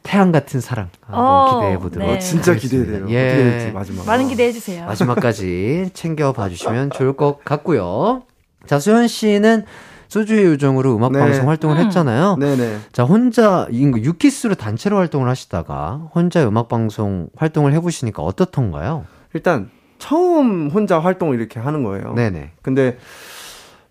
[0.02, 2.14] 태양 같은 사랑 한번 어, 기대해 보도록 네.
[2.14, 2.92] 어, 진짜 하겠습니다.
[2.92, 3.10] 기대돼요.
[3.10, 3.28] 예.
[3.28, 4.06] 어떻게 될지, 마지막.
[4.06, 4.86] 많은 기대해 주세요.
[4.86, 8.22] 마지막까지 챙겨 봐 주시면 좋을 것 같고요.
[8.66, 9.64] 자, 수현 씨는
[10.08, 11.18] 소주의 요정으로 음악 네.
[11.18, 11.84] 방송 활동을 음.
[11.84, 12.36] 했잖아요.
[12.36, 12.78] 네네.
[12.92, 19.04] 자, 혼자 유키스로 단체로 활동을 하시다가 혼자 음악 방송 활동을 해 보시니까 어떻던가요?
[19.34, 22.14] 일단, 처음 혼자 활동을 이렇게 하는 거예요.
[22.14, 22.52] 네네.
[22.62, 22.96] 근데,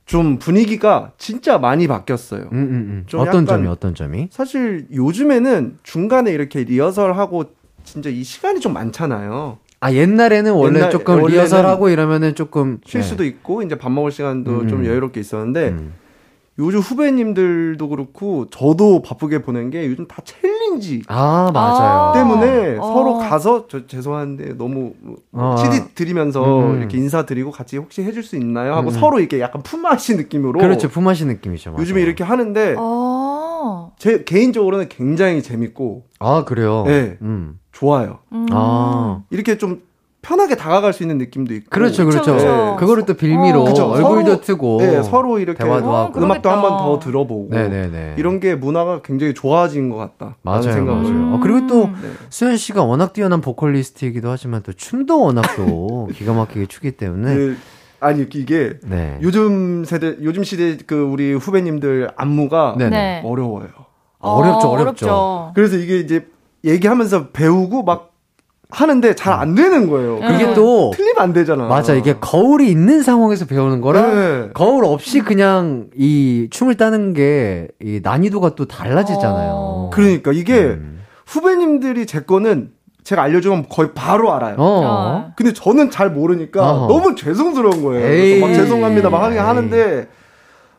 [0.06, 2.44] 좀 분위기가 진짜 많이 바뀌었어요.
[2.44, 3.04] 음, 음, 음.
[3.08, 4.30] 좀 어떤 점이 어떤 점이?
[4.32, 7.52] 사실 요즘에는 중간에 이렇게 리허설하고
[7.84, 9.58] 진짜 이 시간이 좀 많잖아요.
[9.82, 13.08] 아, 옛날에는 원래 옛날- 조금 리허설하고 이러면은 조금 쉴 네.
[13.08, 14.68] 수도 있고 이제 밥 먹을 시간도 음.
[14.70, 15.94] 좀 여유롭게 있었는데 음.
[16.60, 22.10] 요즘 후배님들도 그렇고 저도 바쁘게 보낸 게 요즘 다 challenge 아, 맞아요.
[22.10, 22.14] 아.
[22.14, 22.82] 때문에 어.
[22.82, 24.94] 서로 가서 저 죄송한데 너무
[25.34, 25.56] 어.
[25.58, 26.80] CD 드리면서 음.
[26.80, 28.94] 이렇게 인사드리고 같이 혹시 해줄 수 있나요 하고 음.
[28.94, 30.90] 서로 이렇게 약간 품앗이 느낌으로 그렇죠.
[30.90, 31.72] 품앗이 느낌이죠.
[31.72, 31.82] 맞아요.
[31.82, 33.92] 요즘에 이렇게 하는데 어.
[34.00, 36.84] 제 개인적으로는 굉장히 재밌고 아, 그래요?
[36.88, 37.18] 네.
[37.22, 37.60] 음.
[37.72, 38.20] 좋아요.
[38.32, 38.48] 음.
[38.52, 39.22] 아.
[39.30, 39.84] 이렇게 좀
[40.28, 41.68] 편하게 다가갈 수 있는 느낌도 있고.
[41.70, 42.34] 그렇죠, 그렇죠.
[42.36, 42.76] 그쵸.
[42.78, 43.70] 그거를 또 빌미로 어.
[43.70, 44.78] 얼굴도 서로- 트고.
[44.82, 46.20] 네, 서로 이렇게 대화도 어, 하고.
[46.20, 46.78] 음악도 한 번.
[46.78, 48.16] 더 들어보고 네네네.
[48.18, 50.36] 이런 게 문화가 굉장히 좋아진 것 같다.
[50.42, 51.36] 맞아요, 생각을 맞아요.
[51.36, 52.12] 어, 그리고 또 네.
[52.30, 57.58] 수현 씨가 워낙 뛰어난 보컬리스트이기도 하지만 또 춤도 워낙 또 기가 막히게 추기 때문에 그,
[58.02, 59.18] 아니 이게 네.
[59.22, 62.90] 요즘 세대 요즘 시대 그 우리 후배님들 안무가 네네.
[62.90, 63.22] 네.
[63.24, 63.70] 어려워요.
[64.20, 65.52] 어렵죠, 어, 어렵죠.
[65.56, 66.28] 그래서 이게 이제
[66.66, 68.12] 얘기하면서 배우고 막
[68.70, 70.18] 하는데 잘 안 되는 거예요.
[70.18, 70.28] 음.
[70.28, 71.68] 그게 또 틀리면 안 되잖아.
[71.68, 74.50] 맞아 이게 거울이 있는 상황에서 배우는 거랑 네.
[74.54, 79.52] 거울 없이 그냥 이 춤을 따는 게 이 난이도가 또 달라지잖아요.
[79.54, 79.90] 어.
[79.94, 81.00] 그러니까 이게 음.
[81.26, 82.72] 후배님들이 제 거는
[83.04, 84.56] 제가 알려주면 거의 바로 알아요.
[84.58, 84.82] 어.
[84.86, 85.32] 어.
[85.38, 86.88] 근데 저는 잘 모르니까 어허.
[86.94, 88.42] 너무 죄송스러운 거예요.
[88.46, 89.44] 막 죄송합니다 막 하긴 에이.
[89.44, 90.08] 하는데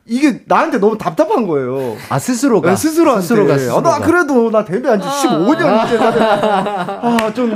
[0.08, 1.96] 이게 나한테 너무 답답한 거예요.
[2.08, 3.22] 아 스스로가 네, 스스로한테.
[3.22, 3.90] 스스로가 아, 스스로가.
[3.98, 5.68] 나 그래도 나 데뷔 한 지 15년째
[7.20, 7.52] 아좀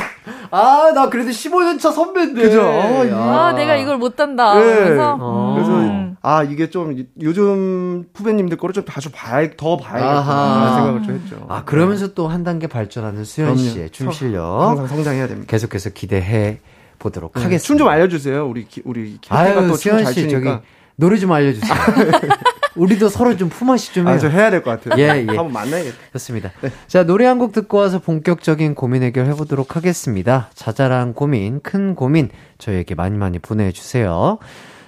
[0.50, 2.42] 아, 나 그래도 15년 차 선배인데.
[2.42, 2.60] 그죠?
[2.62, 4.54] 아, 이- 아, 내가 이걸 못한다.
[4.54, 4.60] 네.
[4.84, 5.54] 그래서 어.
[5.54, 6.16] 그래서 음.
[6.22, 9.82] 아 이게 좀 요즘 후배님들 거를 좀 다시 봐야 더 아하.
[9.82, 11.46] 봐야겠다 생각을 좀 했죠.
[11.48, 13.70] 아, 그러면서 또한 단계 발전하는 수현 그럼요.
[13.70, 15.50] 씨의 춤 서- 실력 항상 성장해야 됩니다.
[15.50, 16.58] 계속해서 기대해
[16.98, 17.62] 보도록 하겠습니다.
[17.64, 18.46] 춤 좀 알려주세요.
[18.46, 20.60] 우리 기- 우리 기태가 아유, 또춤 수현 잘씨 저기 추니까.
[20.96, 21.72] 노래 좀 알려주세요.
[22.74, 24.14] 우리도 서로 좀 품앗이 좀 해요.
[24.14, 25.00] 아, 저 해야 될 것 같아요.
[25.02, 25.26] 예, 예.
[25.26, 25.96] 한번 만나야겠다.
[26.14, 26.50] 좋습니다.
[26.86, 30.48] 자, 노래 한 곡 듣고 와서 본격적인 고민 해결 해보도록 하겠습니다.
[30.54, 34.38] 자잘한 고민, 큰 고민, 저희에게 많이 많이 보내주세요.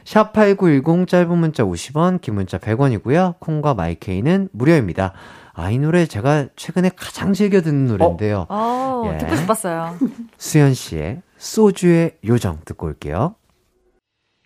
[0.05, 3.39] 샵8910 짧은 문자 50원, 긴 문자 100원이고요.
[3.41, 5.13] 콩과 마이케이는 무료입니다.
[5.53, 8.47] 아, 이 노래 제가 최근에 가장 즐겨 듣는 노래인데요.
[8.49, 9.19] 어, 예.
[9.19, 9.97] 듣고 싶었어요.
[10.39, 13.35] 수현 씨의 소주의 요정 듣고 올게요.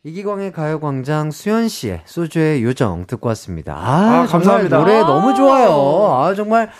[0.05, 3.75] 이기광의 가요광장 수현 씨의 소주의 요정 듣고 왔습니다.
[3.75, 4.79] 아, 아, 감사합니다.
[4.79, 5.03] 노래 아.
[5.05, 6.15] 너무 좋아요.
[6.15, 6.71] 아, 정말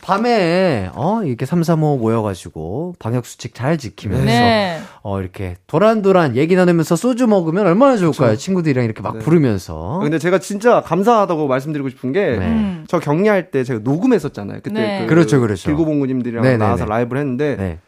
[0.00, 4.80] 밤에, 어, 이렇게 3, 3, 5 모여가지고 방역 수칙 잘 지키면서, 네.
[5.02, 8.36] 어, 이렇게 도란도란 얘기 나누면서 소주 먹으면 얼마나 좋을까요?
[8.36, 9.24] 친구들이랑 이렇게 막 네.
[9.24, 9.98] 부르면서.
[10.00, 12.46] 근데 제가 진짜 감사하다고 말씀드리고 싶은 게, 네.
[12.46, 12.84] 음.
[12.88, 14.60] 저 격리할 때 제가 녹음했었잖아요.
[14.62, 15.00] 그때 네.
[15.00, 15.68] 그 그렇죠, 그렇죠.
[15.68, 16.90] 길고봉구님들이랑 네, 네, 나와서 네.
[16.90, 17.78] 라이브를 했는데, 네.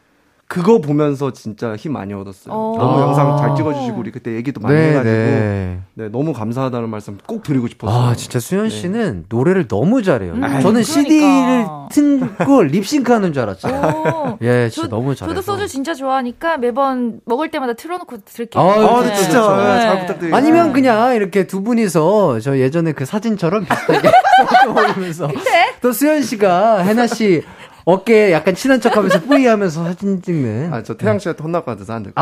[0.50, 2.52] 그거 보면서 진짜 힘 많이 얻었어요.
[2.52, 2.74] 어.
[2.76, 3.02] 너무 아.
[3.02, 5.78] 영상 잘 찍어주시고, 우리 그때 얘기도 많이 네, 해가지고, 네.
[5.94, 7.96] 네, 너무 감사하다는 말씀 꼭 드리고 싶었어요.
[8.10, 8.68] 아, 진짜 수현 네.
[8.70, 10.32] 씨는 노래를 너무 잘해요.
[10.32, 10.82] 음, 저는 그러니까.
[10.82, 13.68] CD를 틀고 립싱크 하는 줄 알았죠.
[13.68, 14.38] 오.
[14.42, 15.28] 예, 진짜 저- 너무 잘해서.
[15.40, 18.60] 저도 소주 진짜 좋아하니까 매번 먹을 때마다 틀어놓고 들게요.
[18.60, 19.56] 아, 아, 네, 진짜.
[19.56, 20.00] 네, 잘 네.
[20.00, 20.36] 부탁드립니다.
[20.36, 24.10] 아니면 그냥 이렇게 두 분이서 저 예전에 그 사진처럼 비슷하게
[24.50, 25.28] 소주 먹으면서
[25.80, 27.44] 또 수현 씨가 해나 씨
[27.84, 30.72] 어깨에 약간 친한 척하면서 뿌이하면서 사진 찍는.
[30.72, 32.14] 아, 저 태양 씨한테 혼날 것 같아서 안될것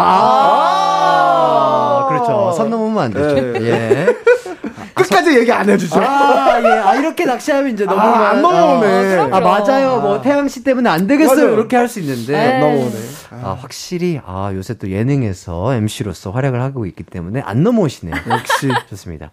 [0.83, 2.53] 아, 그렇죠.
[2.57, 3.35] 선 넘으면 안 되죠.
[3.35, 3.61] 네.
[3.67, 4.07] 예.
[4.95, 6.01] 끝까지 얘기 안 해주죠.
[6.01, 6.67] 아, 예.
[6.69, 8.01] 아, 이렇게 낚시하면 이제 너무.
[8.01, 9.17] 아, 안 넘어오네.
[9.31, 10.01] 아, 맞아요.
[10.01, 11.37] 뭐, 태양 씨 때문에 안 되겠어요.
[11.37, 11.53] 맞아요.
[11.55, 12.33] 이렇게 할 수 있는데.
[12.33, 12.55] 네.
[12.55, 12.95] 안 넘어오네.
[13.43, 18.15] 아, 확실히, 아, 요새 또 예능에서 MC로서 활약을 하고 있기 때문에 안 넘어오시네요.
[18.29, 18.69] 역시.
[18.91, 19.31] 좋습니다.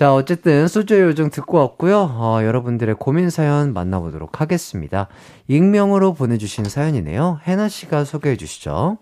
[0.00, 1.98] 자, 어쨌든, 소주의 요정 듣고 왔고요.
[1.98, 5.08] 어, 여러분들의 고민 사연 만나보도록 하겠습니다.
[5.46, 7.40] 익명으로 보내주신 사연이네요.
[7.42, 8.96] 해나 씨가 소개해 주시죠.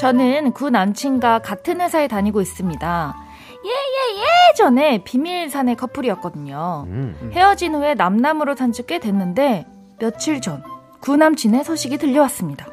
[0.00, 3.16] 저는 구 남친과 같은 회사에 다니고 있습니다.
[3.64, 6.84] 예예 예전에 비밀 사내 커플이었거든요.
[6.88, 7.30] 음.
[7.32, 9.66] 헤어진 후에 남남으로 산지 꽤 됐는데
[10.00, 10.64] 며칠 전
[11.02, 12.66] 구 남친의 소식이 들려왔습니다.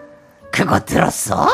[0.52, 1.48] 그거 들었어?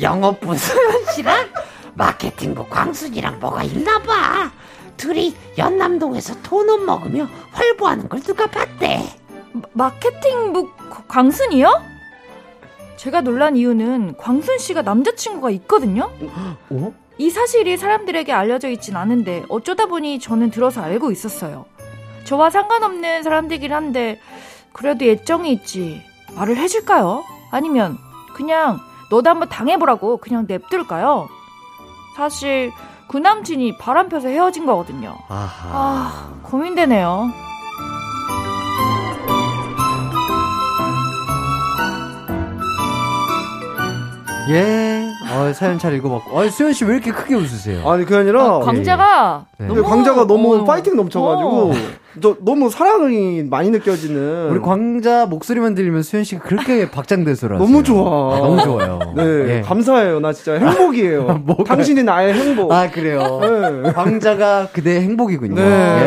[0.00, 1.46] 영업부 소연 씨랑
[1.94, 4.50] 마케팅부 광순이랑 뭐가 있나 봐.
[4.96, 9.04] 둘이 연남동에서 돈은 먹으며 활보하는 걸 누가 봤대.
[9.52, 10.68] 마- 마케팅부
[11.06, 11.82] 광순이요?
[12.96, 16.10] 제가 놀란 이유는 광순 씨가 남자친구가 있거든요.
[16.70, 16.92] 어?
[17.18, 21.66] 이 사실이 사람들에게 알려져 있진 않은데 어쩌다 보니 저는 들어서 알고 있었어요.
[22.26, 24.20] 저와 상관없는 사람들이긴 한데
[24.72, 26.02] 그래도 예정이 있지
[26.34, 27.24] 말을 해줄까요?
[27.50, 27.96] 아니면
[28.34, 31.28] 그냥 너도 한번 당해보라고 그냥 냅둘까요?
[32.16, 32.72] 사실
[33.08, 35.16] 그 남친이 바람 펴서 헤어진 거거든요.
[35.28, 35.68] 아하.
[35.72, 37.30] 아 고민되네요.
[44.48, 45.10] 예.
[45.32, 46.36] 어, 사연 잘 읽어봤고.
[46.38, 47.88] 어, 수현 씨 왜 이렇게 크게 웃으세요?
[47.88, 48.42] 아니, 그게 아니라.
[48.44, 49.66] 아, 광자가 네.
[49.66, 51.74] 근데 광자가 너무 어, 파이팅 넘쳐가지고, 어.
[52.20, 54.50] 저 너무 사랑이 많이 느껴지는.
[54.50, 57.66] 우리 광자 목소리만 들리면 수현 씨가 그렇게 박장대소를 하세요.
[57.66, 58.36] 너무 좋아.
[58.36, 58.98] 아, 너무 좋아요.
[59.16, 59.60] 네, 예.
[59.62, 60.20] 감사해요.
[60.20, 61.44] 나 진짜 행복이에요.
[61.66, 62.72] 당신이 나의 행복.
[62.72, 63.40] 아, 그래요.
[63.40, 63.92] 네.
[63.92, 65.54] 광자가 그대의 행복이군요.
[65.56, 65.62] 네,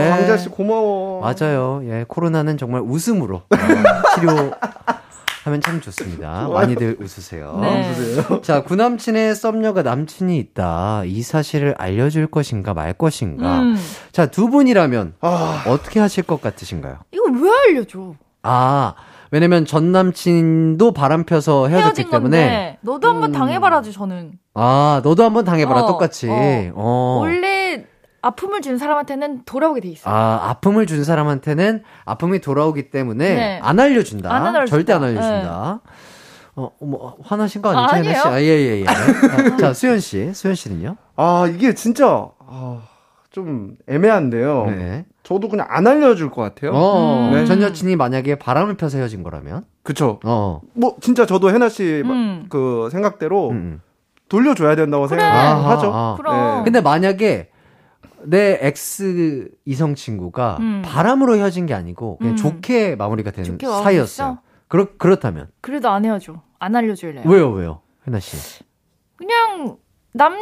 [0.06, 0.10] 예.
[0.10, 1.22] 광자 씨 고마워.
[1.22, 1.82] 맞아요.
[1.86, 3.44] 예, 코로나는 정말 웃음으로 어,
[4.16, 4.52] 치료
[5.50, 6.48] 하면 참 좋습니다.
[6.54, 7.58] 많이들 웃으세요.
[7.62, 7.94] 네.
[8.42, 11.04] 자, 구남친의 썸녀가 남친이 있다.
[11.06, 13.60] 이 사실을 알려줄 것인가 말 것인가.
[13.60, 13.78] 음.
[14.12, 17.00] 자, 두 분이라면 아, 어떻게 하실 것 같으신가요?
[17.12, 18.14] 이거 왜 알려줘?
[18.44, 18.94] 아,
[19.32, 22.78] 왜냐면 전 남친도 바람 펴서 헤어졌기 때문에.
[22.82, 23.34] 너도 한번 음.
[23.34, 24.34] 당해봐라지 저는.
[24.54, 26.28] 아, 너도 한번 당해봐라, 어, 똑같이.
[26.30, 26.72] 어.
[26.76, 27.18] 어.
[27.22, 27.86] 원래
[28.22, 30.10] 아픔을 준 사람한테는 돌아오게 돼 있어.
[30.10, 33.60] 아, 아픔을 준 사람한테는 아픔이 돌아오기 때문에 네.
[33.62, 34.34] 안 알려준다.
[34.34, 34.66] 안 알려준다.
[34.68, 35.82] 절대 안 알려준다.
[36.56, 38.28] 어, 뭐, 화나신 거 아니죠, 아, 혜나 씨?
[38.28, 38.36] 아니에요.
[38.36, 38.86] 아, 예, 예, 예.
[38.88, 40.34] 아, 자, 수현 씨.
[40.34, 40.98] 수현 씨는요?
[41.16, 42.82] 아 이게 진짜 아,
[43.32, 44.66] 좀 애매한데요.
[44.68, 45.06] 네.
[45.24, 46.72] 저도 그냥 안 알려줄 것 같아요.
[46.74, 47.46] 어, 음.
[47.46, 49.64] 전 여친이 만약에 바람을 펴서 헤어진 거라면?
[49.84, 50.20] 그쵸.
[50.26, 50.60] 어.
[50.74, 52.48] 뭐 진짜 저도 해나 씨 음.
[52.50, 53.82] 그 생각대로 음, 음.
[54.28, 55.22] 돌려줘야 된다고 그래.
[55.22, 55.92] 생각하죠.
[55.94, 56.16] 아.
[56.18, 56.58] 그럼.
[56.58, 56.64] 네.
[56.66, 57.50] 근데 만약에
[58.26, 60.82] 내 ex 이성 친구가 음.
[60.86, 62.38] 바람으로 헤어진 게 아니고 그냥 음.
[62.38, 64.40] 좋게 마무리가 되는 좋게 사이였어요.
[64.68, 65.48] 그렇, 그렇다면.
[65.62, 66.42] 그래도 안 헤어져.
[66.60, 67.24] 안 알려줄래요.
[67.28, 67.82] 왜요, 왜요?
[68.08, 68.64] 혜나 씨.
[69.16, 69.78] 그냥
[70.14, 70.36] 남,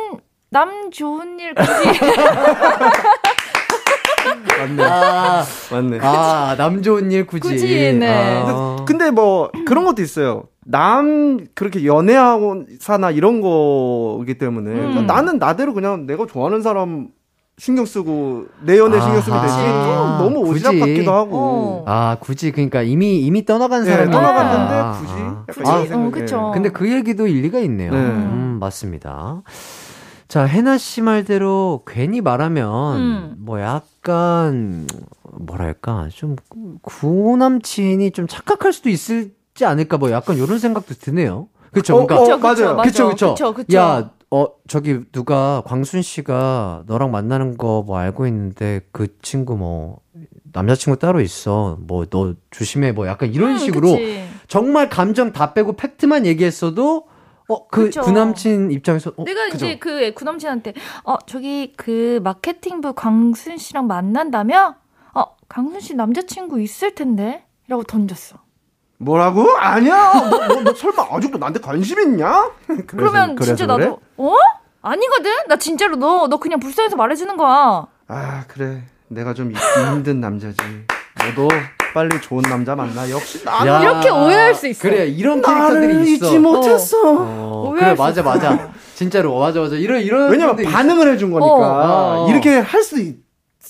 [0.50, 1.70] 남 좋은 일 굳이.
[4.58, 4.84] 맞네.
[4.84, 6.00] 아, 맞네.
[6.02, 7.50] 아, 남 좋은 일 굳이.
[7.50, 8.44] 굳이, 네.
[8.46, 8.84] 아.
[8.88, 10.46] 근데 뭐 그런 것도 있어요.
[10.66, 14.90] 남 그렇게 연애하고 사나 이런 거기 때문에 음.
[14.92, 17.08] 그러니까 나는 나대로 그냥 내가 좋아하는 사람
[17.60, 19.56] 신경 쓰고 내 연애 신경 쓰면 되지.
[20.24, 20.80] 너무 오지랖.
[20.80, 21.38] 같기도 하고.
[21.38, 21.84] 어.
[21.88, 25.44] 아, 굳이, 그러니까 이미, 이미 떠나간 네, 사람이 떠나갔는데 아, 굳이 아.
[25.48, 25.88] 굳이?
[25.88, 26.12] 이런 어.
[26.12, 26.52] 그쵸.
[26.54, 27.92] 근데 그 얘기도 일리가 있네요.
[27.92, 27.98] 네.
[27.98, 29.42] 음, 맞습니다.
[30.28, 33.36] 자, 혜나 씨 말대로 괜히 말하면 음.
[33.40, 34.86] 뭐 약간
[35.40, 36.36] 뭐랄까 좀
[36.84, 41.48] 구남친이 좀 착각할 수도 있을지 않을까 뭐 약간 이런 생각도 드네요.
[41.72, 41.98] 그렇죠.
[41.98, 42.76] 어, 그러니까 어, 맞아요.
[42.76, 42.84] 맞아.
[42.84, 43.30] 그쵸, 그쵸.
[43.34, 43.78] 그쵸, 그쵸.
[43.78, 50.00] 야, 어, 저기, 누가, 광순 씨가 너랑 만나는 거 뭐 알고 있는데, 그 친구 뭐,
[50.52, 51.78] 남자친구 따로 있어.
[51.82, 52.92] 뭐, 너 조심해.
[52.92, 54.26] 뭐, 약간 이런 음, 식으로, 그치.
[54.48, 57.08] 정말 감정 다 빼고 팩트만 얘기했어도,
[57.48, 58.02] 어, 그, 그쵸.
[58.02, 59.66] 구남친 입장에서, 어, 내가 그죠?
[59.66, 60.74] 이제 그 구남친한테
[61.06, 64.76] 어 저기 그 마케팅부 광순 씨랑 만난다며?
[65.14, 68.38] 어 광순 씨 남자친구 있을 텐데?라고 던졌어.
[69.00, 69.52] 뭐라고?
[69.58, 70.14] 아니야.
[70.14, 72.50] 너, 너, 너 설마 아직도 나한테 관심 있냐?
[72.88, 73.86] 그러면 그래서 진짜 그래?
[73.86, 74.34] 나도 어?
[74.82, 75.32] 아니거든?
[75.48, 77.86] 나 진짜로 너 너 그냥 불쌍해서 말해주는 거야.
[78.08, 78.84] 아 그래.
[79.10, 79.52] 내가 좀
[79.92, 80.58] 힘든 남자지.
[81.26, 81.48] 너도
[81.94, 83.10] 빨리 좋은 남자 만나.
[83.10, 84.82] 역시 야, 이렇게 오해할 수 있어.
[84.82, 86.26] 그래, 이런 캐릭터들이 있어.
[86.28, 86.98] 잊지 못했어.
[87.16, 88.24] 어, 그래, 오해할 수 맞아.
[88.24, 88.70] 맞아.
[88.96, 89.76] 진짜로, 맞아, 맞아.
[89.76, 90.30] 이런, 이런.
[90.30, 92.28] 왜냐면 반응을 해준 거니까 어.
[92.30, 93.16] 이렇게 할 수 있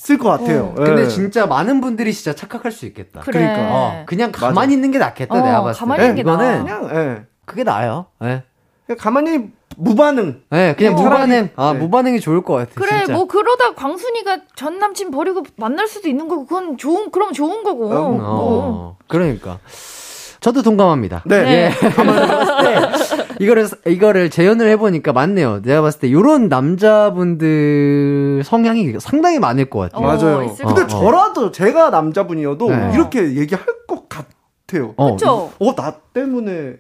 [0.09, 0.73] 을것 같아요.
[0.75, 0.83] 있어.
[0.83, 1.07] 근데 예.
[1.07, 3.21] 진짜 많은 분들이 진짜 착각할 수 있겠다.
[3.21, 3.39] 그래.
[3.39, 3.75] 그러니까.
[3.75, 4.47] 어, 그냥 맞아.
[4.47, 5.79] 가만히 있는 게 낫겠다, 어, 내가 봤을 때.
[5.79, 6.79] 가만히 있는 게 이거는 나아.
[6.79, 7.25] 그냥 예.
[7.45, 8.05] 그게 나아요.
[8.23, 8.43] 예.
[8.85, 10.41] 그냥 가만히 무반응.
[10.49, 11.01] 네, 그냥 어.
[11.03, 11.49] 무반응.
[11.55, 11.79] 아, 네.
[11.79, 12.71] 무반응이 좋을 것 같아.
[12.75, 13.13] 그래 진짜.
[13.13, 17.91] 뭐 그러다 광순이가 전 남친 버리고 만날 수도 있는 거고 그건 좋은 그럼 좋은 거고.
[17.91, 18.19] 어, 뭐.
[18.19, 19.59] 어, 그러니까.
[20.39, 21.23] 저도 동감합니다.
[21.25, 21.43] 네.
[21.43, 21.51] 네.
[21.51, 21.71] 예.
[23.43, 25.61] 이거를, 이거를 재현을 해보니까 맞네요.
[25.61, 26.47] 내가 봤을 때, 요런
[27.37, 29.99] 남자분들 성향이 상당히 많을 것 같아요.
[29.99, 30.43] 어, 맞아요.
[30.43, 30.99] 있을 근데 것 같아요.
[31.01, 32.91] 저라도 제가 남자분이어도 네.
[32.93, 34.93] 이렇게 얘기할 것 같아요.
[34.97, 35.51] 어, 그쵸?
[35.59, 36.75] 어, 나 때문에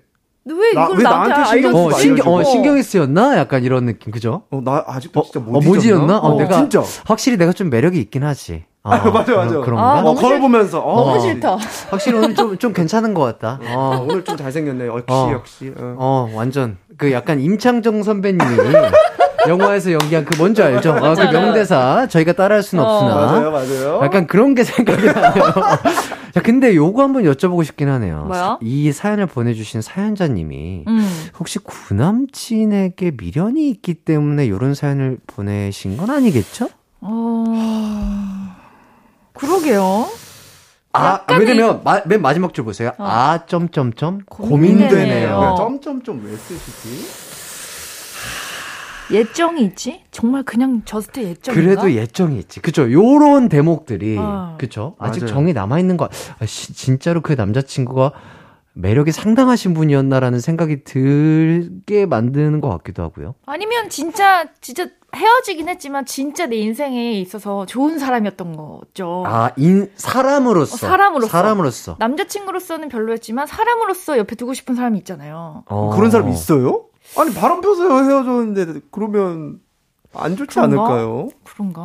[0.47, 1.75] 근데 왜 나- 이걸 왜 나한테, 나한테 신경?
[1.75, 2.43] 어, 신경, 어.
[2.43, 3.37] 신경이 쓰였나?
[3.37, 4.43] 약간 이런 느낌, 그죠?
[4.49, 5.83] 어, 나 아직도 어, 진짜 어, 못못 잊었나?
[5.97, 6.17] 잊었나?
[6.19, 6.81] 어, 내가- 진짜.
[7.05, 8.63] 확실히 내가 좀 매력이 있긴 하지.
[8.83, 9.49] 어, 아, 맞아, 맞아.
[9.49, 9.83] 그런, 그런가?
[9.83, 11.19] 아, 어, 너무 거울 싫- 보면서 어, 너무 어.
[11.19, 11.57] 싫다.
[11.89, 13.59] 확실히 오늘 좀, 좀 괜찮은 것 같다.
[13.75, 14.87] 어, 어, 오늘 좀 잘생겼네.
[14.87, 15.31] 역시 어.
[15.33, 15.73] 역시.
[15.77, 15.95] 어.
[15.97, 16.77] 어, 완전.
[16.97, 18.43] 그 약간 임창정 선배님이
[19.47, 20.93] 영화에서 연기한 그 뭔지 알죠?
[20.93, 22.07] 아, 그 명대사.
[22.09, 22.83] 저희가 따라할 순 어.
[22.83, 23.15] 없으나.
[23.15, 23.99] 맞아요, 맞아요.
[24.03, 25.33] 약간 그런 게 생각이 나요.
[26.33, 28.29] 자, 근데 요거 한번 여쭤보고 싶긴 하네요.
[28.33, 31.27] 사- 이 사연을 보내주신 사연자님이 음.
[31.39, 36.69] 혹시 구남친에게 미련이 있기 때문에 요런 사연을 보내신 건 아니겠죠?
[37.01, 37.45] 어.
[39.37, 40.07] 그러게요.
[40.93, 42.89] 아, 약간의- 왜냐면 마- 맨 마지막 줄 보세요.
[42.97, 43.03] 어.
[43.05, 44.89] 아, 점점점 고민되네요.
[44.89, 45.35] 고민되네요.
[45.35, 45.55] 어.
[45.55, 47.27] 점점점 왜 쓰시지?
[49.09, 50.03] 예정이 있지?
[50.11, 51.53] 정말 그냥 저스트 예정인가?
[51.53, 52.59] 그래도 예정이 있지.
[52.59, 52.91] 그죠?
[52.91, 54.17] 요런 대목들이.
[54.19, 54.55] 어.
[54.59, 54.95] 그죠?
[54.99, 55.33] 아직 맞아요.
[55.33, 56.09] 정이 남아있는 거,
[56.39, 58.11] 아, 시- 진짜로 그 남자친구가
[58.73, 63.33] 매력이 상당하신 분이었나라는 생각이 들게 만드는 것 같기도 하고요.
[63.45, 69.23] 아니면 진짜 진짜 헤어지긴 했지만 진짜 내 인생에 있어서 좋은 사람이었던 거죠.
[69.25, 70.73] 아, 인, 사람으로서.
[70.75, 71.31] 어, 사람으로서.
[71.31, 71.95] 사람으로서.
[71.99, 75.63] 남자친구로서는 별로였지만 사람으로서 옆에 두고 싶은 사람이 있잖아요.
[75.67, 75.89] 어.
[75.95, 76.85] 그런 사람 있어요?
[77.17, 79.59] 아니 바람 펴서 헤어졌는데 그러면
[80.13, 80.83] 안 좋지 그런가?
[80.83, 81.29] 않을까요?
[81.45, 81.81] 그런가?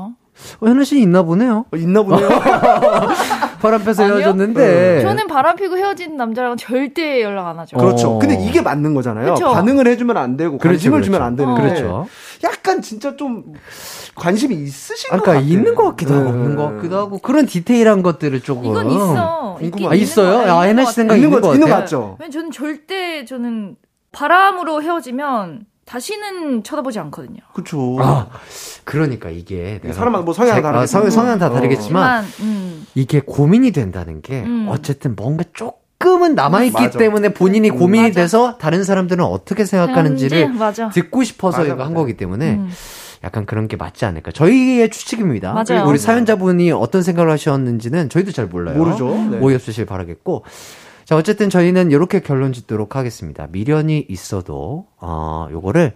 [0.60, 1.66] 어, 현우 씨 있나 보네요.
[1.72, 2.28] 어, 있나 보네요.
[3.62, 4.04] 바람 펴서?
[4.04, 5.00] 헤어졌는데.
[5.02, 7.76] 저는 바람 피고 헤어진 남자랑은 절대 연락 안 하죠.
[7.76, 8.16] 그렇죠.
[8.16, 8.18] 어.
[8.18, 9.34] 근데 이게 맞는 거잖아요.
[9.34, 9.52] 그쵸.
[9.52, 11.04] 반응을 해주면 안 되고 그렇죠, 관심을 그렇죠.
[11.06, 12.06] 주면 안 되는데 그렇죠.
[12.44, 13.44] 약간 진짜 좀
[14.14, 15.44] 관심이 있으신 것 아까 같아요.
[15.46, 16.30] 있는 것 같기도 하고 네.
[16.30, 19.56] 없는 것 같기도 하고 그런 디테일한 것들을 조금 이건 있어.
[19.58, 19.92] 궁금하다.
[19.92, 20.44] 아, 있어요?
[20.44, 21.84] 거- 아, 것씨 생각 있는 있는 거것 있는 거 같아요.
[21.84, 22.16] 같죠.
[22.18, 23.76] 왜냐면 저는 절대 저는
[24.10, 27.40] 바람으로 헤어지면 다시는 쳐다보지 않거든요.
[27.54, 27.96] 그렇죠.
[28.00, 28.28] 아,
[28.84, 30.82] 그러니까 이게 사람마다 뭐 성향 자- 다르겠지만.
[30.82, 31.52] 아, 성, 성향 다 어.
[31.52, 34.66] 다르겠지만 하지만 음, 이게 고민이 된다는 게 음.
[34.70, 36.98] 어쨌든 뭔가 조금은 남아있기 맞아.
[36.98, 37.78] 때문에 본인이 음.
[37.78, 38.20] 고민이 맞아.
[38.22, 40.88] 돼서 다른 사람들은 어떻게 생각하는지를 현재, 맞아.
[40.90, 42.00] 듣고 싶어서 맞아, 이거 한 맞아.
[42.00, 42.70] 거기 때문에 음.
[43.24, 44.32] 약간 그런 게 맞지 않을까.
[44.32, 45.52] 저희의 추측입니다.
[45.52, 45.64] 맞아요.
[45.66, 48.76] 그리고 우리 사연자분이 어떤 생각을 하셨는지는 저희도 잘 몰라요.
[48.78, 49.08] 모르죠.
[49.30, 49.38] 네.
[49.38, 50.44] 오해 없으실 바라겠고.
[51.04, 53.48] 자, 어쨌든 저희는 이렇게 결론 짓도록 하겠습니다.
[53.50, 55.92] 미련이 있어도, 어, 요거를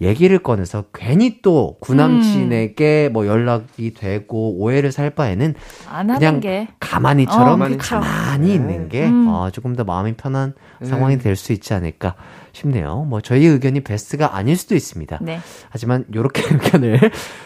[0.00, 5.54] 얘기를 꺼내서 괜히 또 구남친에게 뭐 연락이 되고 오해를 살 바에는
[5.90, 7.68] 안 하는 그냥 게 가만히처럼 어.
[7.78, 8.54] 가만히 네.
[8.54, 9.26] 있는 게 음.
[9.28, 10.86] 어, 조금 더 마음이 편한 네.
[10.86, 12.14] 상황이 될 수 있지 않을까
[12.52, 13.06] 싶네요.
[13.08, 15.18] 뭐 저희 의견이 베스트가 아닐 수도 있습니다.
[15.20, 15.40] 네.
[15.68, 16.98] 하지만 요렇게 의견을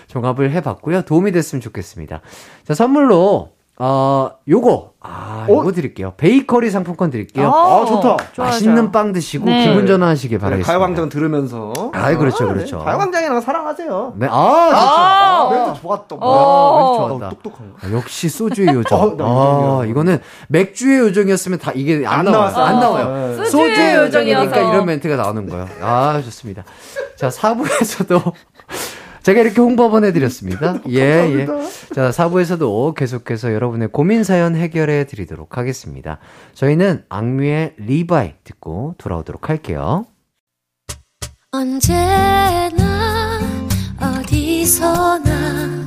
[0.09, 1.03] 종합을 해봤고요.
[1.03, 2.21] 도움이 됐으면 좋겠습니다.
[2.65, 5.53] 자, 선물로, 어, 요거, 아, 어?
[5.53, 6.13] 요거 드릴게요.
[6.17, 7.49] 베이커리 상품권 드릴게요.
[7.51, 8.17] 아, 좋다.
[8.33, 8.91] 좋아요, 맛있는 좋아요.
[8.93, 9.67] 빵 드시고 네.
[9.67, 10.71] 기분 전환하시길 네, 바라겠습니다.
[10.73, 11.73] 가요광장 들으면서.
[11.95, 12.79] 아이, 그렇죠, 아, 그렇죠.
[12.79, 12.85] 네.
[12.85, 14.13] 가요광장이랑 사랑하세요.
[14.19, 14.77] 네, 아, 좋죠.
[14.77, 16.17] 아, 멘트 좋았다.
[16.21, 16.21] 어.
[16.21, 17.31] 아, 멘트 어, 좋았다.
[17.31, 17.69] 똑똑하요.
[17.83, 19.01] 아, 역시 소주의 요정.
[19.01, 19.29] 어, 나 아,
[19.79, 19.91] 요정이야.
[19.91, 22.39] 이거는 맥주의 요정이었으면 다 이게 안, 안 나와요.
[22.53, 22.65] 나왔어요.
[22.65, 22.81] 안 어.
[22.81, 23.29] 나와요.
[23.29, 23.35] 네.
[23.47, 24.57] 소주의 소주의 요정이니까.
[24.59, 25.67] 이런 멘트가 나오는 거예요.
[25.81, 26.63] 아, 좋습니다.
[27.17, 28.33] 자, 4부에서도
[29.23, 30.81] 제가 이렇게 홍보 한번 해드렸습니다.
[30.91, 31.47] 예, 예.
[31.95, 36.19] 자, 4부에서도 계속해서 여러분의 고민 사연 해결해 드리도록 하겠습니다.
[36.55, 40.07] 저희는 악뮤의 리바이 듣고 돌아오도록 할게요.
[41.53, 43.39] 언제나
[44.01, 45.85] 어디서나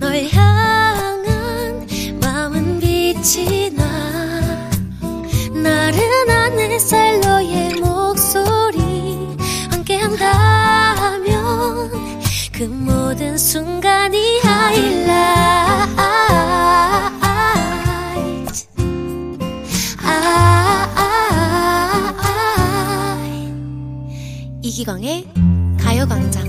[0.00, 1.86] 널 향한
[2.20, 3.84] 마음은 빛이 나
[5.54, 8.15] 나른한 햇살 너의 목
[12.56, 15.06] 그 모든 순간이 하이라이트
[20.02, 20.40] 아,
[24.62, 25.28] 이기광의
[25.78, 26.46] 가요광장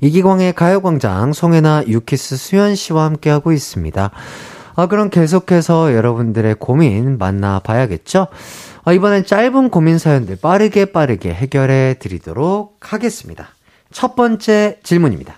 [0.00, 4.10] 이기광의 가요광장 송혜나 유키스 수현 씨와 함께하고 있습니다.
[4.74, 8.28] 아, 그럼 계속해서 여러분들의 고민 만나봐야겠죠?
[8.88, 13.50] 아, 이번엔 짧은 고민 사연들 빠르게 빠르게 해결해 드리도록 하겠습니다.
[13.92, 15.34] 첫 번째 질문입니다.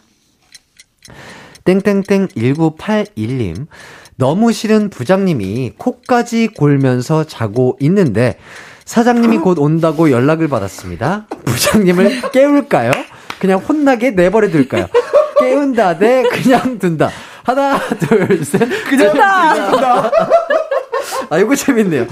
[1.65, 3.67] 땡땡땡 1981님.
[4.15, 8.39] 너무 싫은 부장님이 코까지 골면서 자고 있는데
[8.85, 11.27] 사장님이 곧 온다고 연락을 받았습니다.
[11.45, 12.93] 부장님을 깨울까요?
[13.41, 14.87] 그냥 혼나게 내버려 둘까요?
[15.41, 17.11] 깨운다 대 그냥 둔다.
[17.43, 18.61] 하나, 둘, 셋.
[18.89, 20.11] 그냥 둔다.
[21.31, 22.07] 아, 이거 재밌네요.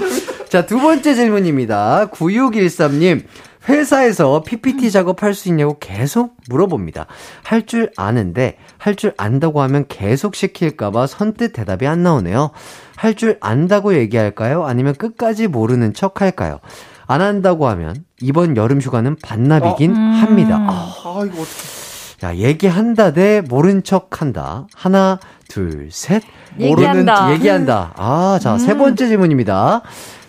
[0.48, 2.08] 자, 두 번째 질문입니다.
[2.12, 3.24] 9613님.
[3.68, 7.06] 회사에서 PPT 작업할 수 있냐고 계속 물어봅니다.
[7.42, 12.50] 할 줄 아는데, 할 줄 안다고 하면 계속 시킬까봐 선뜻 대답이 안 나오네요.
[12.96, 14.64] 할 줄 안다고 얘기할까요?
[14.64, 16.60] 아니면 끝까지 모르는 척 할까요?
[17.06, 20.56] 안 한다고 하면, 이번 여름 휴가는 반납이긴 합니다.
[20.60, 21.78] 아, 아, 이거 어떻게.
[22.26, 24.66] 야, 얘기한다 대 모른 척 한다.
[24.74, 26.22] 하나, 둘, 셋.
[26.60, 27.22] 얘기한다.
[27.22, 27.92] 모르는, 얘기한다.
[27.96, 29.82] 아, 자, 세 번째 질문입니다.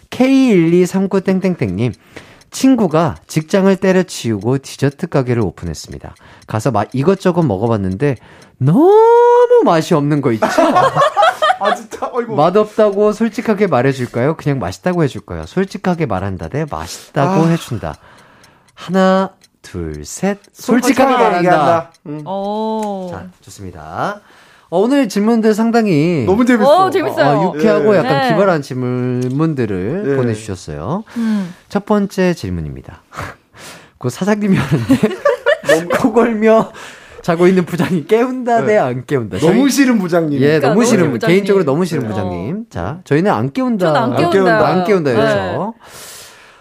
[0.10, 1.94] K1239땡땡땡님.
[2.52, 6.16] 친구가 직장을 때려치우고 디저트 가게를 오픈했습니다.
[6.48, 8.16] 가서 막 이것저것 먹어봤는데
[8.58, 10.48] 너무 맛이 없는 거 있죠?
[11.60, 12.10] 아, 진짜.
[12.12, 12.36] 어이구.
[12.36, 14.36] 맛없다고 솔직하게 말해줄까요?
[14.36, 15.46] 그냥 맛있다고 해줄까요?
[15.46, 17.48] 솔직하게 말한다 대 맛있다고 아.
[17.50, 17.96] 해준다.
[18.74, 20.40] 하나, 둘, 셋.
[20.54, 21.38] 솔직하게 말한다.
[21.38, 21.92] 얘기한다.
[22.08, 22.26] 음.
[22.26, 23.10] 오.
[23.12, 24.22] 자, 좋습니다.
[24.72, 26.86] 어, 오늘 질문들 상당히 너무 재밌어.
[26.86, 27.40] 어, 재밌어요.
[27.40, 28.00] 어, 유쾌하고 예.
[28.00, 28.30] 약간 네.
[28.30, 30.16] 기발한 질문들을 예.
[30.16, 31.04] 보내주셨어요.
[31.18, 31.54] 음.
[31.70, 33.02] 첫 번째 질문입니다.
[33.98, 36.72] 그 사장님이 하는데 코골며
[37.24, 39.40] 자고 있는 부장이 깨운다 대안 깨운다.
[39.40, 40.40] 너무 저희- 싫은 부장님.
[40.40, 41.36] 예, 그러니까 너무 싫은 부장님.
[41.36, 42.08] 개인적으로 너무 싫은 네.
[42.10, 42.66] 부장님.
[42.70, 43.90] 자, 저희는 안 깨운다.
[44.02, 44.30] 안 깨운다.
[44.32, 44.68] 깨운다.
[44.68, 45.16] 안 깨운다 네.
[45.16, 45.74] 그렇죠.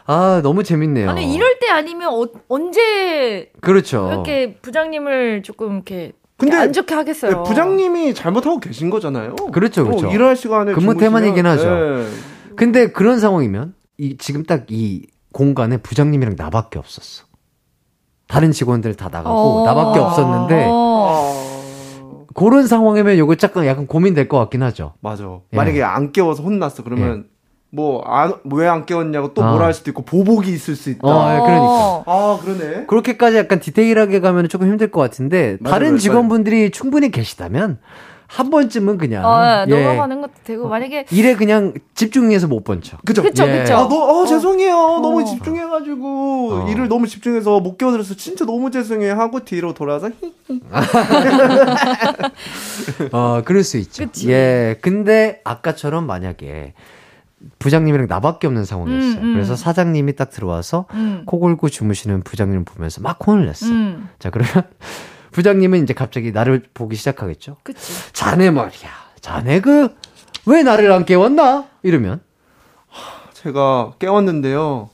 [0.06, 1.10] 아, 너무 재밌네요.
[1.10, 4.08] 아니 이럴 때 아니면 어, 언제 그렇죠.
[4.10, 7.30] 이렇게 부장님을 조금 이렇게 근데 안 좋게 하겠어요.
[7.32, 9.34] 네, 부장님이 잘못하고 계신 거잖아요.
[9.52, 10.08] 그렇죠, 그렇죠.
[10.08, 11.64] 어, 일할 시간에 근무 태만이긴 하죠.
[11.68, 12.06] 네.
[12.56, 17.24] 근데 그런 상황이면 이 지금 딱 이 공간에 부장님이랑 나밖에 없었어.
[18.28, 19.64] 다른 직원들 다 나가고 어.
[19.66, 21.34] 나밖에 없었는데 어.
[21.34, 24.94] 아, 그런 상황이면 요거 약간 약간 고민될 것 같긴 하죠.
[25.00, 25.24] 맞아.
[25.52, 25.56] 예.
[25.56, 26.82] 만약에 안 깨워서 혼났어.
[26.84, 27.26] 그러면
[27.70, 29.66] 뭐왜안 깨웠냐고 또 뭐라 아.
[29.66, 31.06] 할 수도 있고 보복이 있을 수 있다.
[31.06, 32.02] 어, 예, 그러니까.
[32.06, 32.86] 아 그러네.
[32.86, 35.98] 그렇게까지 약간 디테일하게 가면 조금 힘들 것 같은데 맞아요, 다른 맞아요.
[35.98, 37.78] 직원분들이 충분히 계시다면
[38.28, 39.70] 한 번쯤은 그냥 어, 예.
[39.70, 43.02] 넘어가는 것도 되고 만약에 일에 그냥 집중해서 못번 척.
[43.04, 43.22] 그죠?
[43.22, 43.60] 그쵸 예.
[43.60, 43.74] 그쵸.
[43.74, 44.76] 아, 너, 어, 죄송해요.
[45.00, 45.24] 너무 어.
[45.24, 46.70] 집중해가지고, 어.
[46.70, 50.60] 일을 너무 집중해서 못 끼어들어서 진짜 너무 죄송해요 하고 뒤로 돌아서, 히,
[53.12, 54.04] 어, 그럴 수 있죠.
[54.04, 54.30] 그치.
[54.30, 54.76] 예.
[54.82, 56.74] 근데 아까처럼 만약에
[57.58, 59.20] 부장님이랑 나밖에 없는 상황이었어요.
[59.20, 59.34] 음, 음.
[59.34, 61.22] 그래서 사장님이 딱 들어와서 음.
[61.26, 63.66] 코 골고 주무시는 부장님을 보면서 막 혼을 냈어.
[63.66, 64.08] 음.
[64.18, 64.52] 자, 그러면
[65.32, 67.56] 부장님은 이제 갑자기 나를 보기 시작하겠죠.
[67.62, 68.12] 그치.
[68.12, 68.90] 자네 말이야.
[69.20, 69.94] 자네 그,
[70.46, 71.66] 왜 나를 안 깨웠나?
[71.82, 72.20] 이러면.
[73.34, 74.90] 제가 깨웠는데요.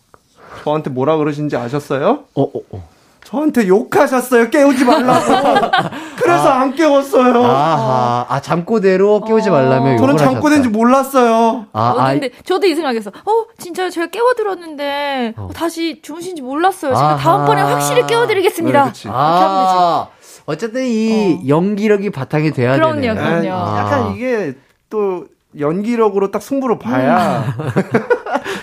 [0.64, 2.24] 저한테 뭐라 그러신지 아셨어요?
[2.34, 2.93] 어, 어, 어.
[3.24, 4.50] 저한테 욕하셨어요.
[4.50, 5.70] 깨우지 말라고.
[6.16, 7.42] 그래서 안 깨웠어요.
[7.44, 8.26] 아하.
[8.28, 10.68] 아, 잠꼬대로 깨우지 말라며 저는 잠꼬대인지.
[10.68, 11.66] 몰랐어요.
[11.72, 13.10] 아, 어, 아, 근데 저도 이 생각했어.
[13.10, 15.44] 어, 진짜 제가 깨워들었는데 어.
[15.44, 16.94] 어, 다시 주무신지 몰랐어요.
[16.94, 17.16] 제가 아하.
[17.16, 18.84] 다음번에 확실히 깨워드리겠습니다.
[18.84, 19.08] 네, 되지.
[19.10, 20.08] 아,
[20.46, 23.14] 어쨌든 이 연기력이 바탕이 돼야 그럼요, 되네요.
[23.14, 23.42] 그럼요.
[23.42, 24.12] 에이, 약간 아.
[24.14, 24.54] 이게
[24.90, 25.24] 또
[25.58, 27.44] 연기력으로 딱 승부를 봐야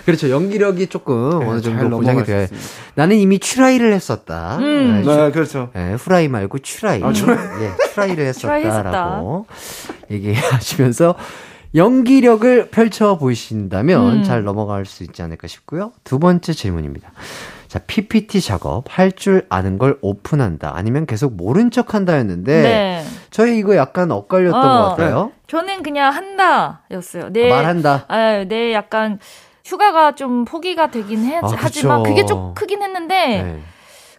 [0.04, 0.30] 그렇죠.
[0.30, 2.20] 연기력이 조금 네, 어느 잘 정도 보장이.
[2.20, 2.56] 있습니다.
[2.94, 4.56] 나는 이미 추라이를 했었다.
[4.58, 5.02] 음.
[5.04, 5.70] 네, 네, 그렇죠.
[5.76, 7.02] 예, 후라이 말고 추라이.
[7.02, 7.38] 아, 추라이.
[7.62, 9.46] 예, 추라이를 추라이 했었다라고
[10.10, 11.14] 얘기하시면서
[11.74, 14.22] 연기력을 펼쳐 보이신다면 음.
[14.24, 15.92] 잘 넘어갈 수 있지 않을까 싶고요.
[16.04, 17.12] 두 번째 질문입니다.
[17.68, 20.72] 자, PPT 작업 할 줄 아는 걸 오픈한다.
[20.74, 23.04] 아니면 계속 모른 척 한다였는데 네.
[23.30, 24.82] 저희 이거 약간 엇갈렸던 어.
[24.82, 25.32] 것 같아요.
[25.46, 27.30] 저는 그냥 한다였어요.
[27.32, 27.48] 네.
[27.48, 28.04] 말한다.
[28.08, 29.18] 아, 네, 약간
[29.76, 31.48] 휴가가 좀 포기가 되긴 해, 아.
[31.56, 33.60] 하지만 그게 좀 크긴 했는데 네.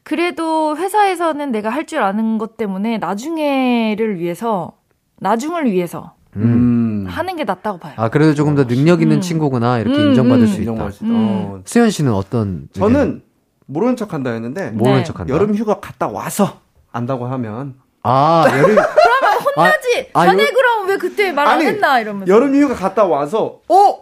[0.03, 4.73] 그래도 회사에서는 내가 할 줄 아는 것 때문에 나중에를 위해서
[5.19, 7.03] 나중을 위해서 음.
[7.05, 7.05] 음.
[7.07, 7.93] 하는 게 낫다고 봐요.
[7.97, 9.21] 아, 그래도 조금 더 능력 있는 음.
[9.21, 9.77] 친구구나.
[9.79, 10.47] 이렇게 음, 인정받을 음.
[10.47, 10.61] 수 있다.
[10.71, 11.13] 인정받을 수 있다.
[11.13, 11.15] 음.
[11.59, 11.61] 어.
[11.65, 12.67] 수현 씨는 어떤?
[12.73, 13.21] 저는
[13.67, 15.03] 모르는 척 한다 했는데 모르는 네.
[15.03, 15.31] 척 한다.
[15.33, 18.77] 여름 휴가 갔다 와서 안다고 하면 아, 여름.
[19.55, 20.09] 하지.
[20.13, 22.33] 아, 자네 요- 그럼 왜 그때 말 안 했나 이러면서.
[22.33, 24.01] 여름 휴가 갔다 와서 어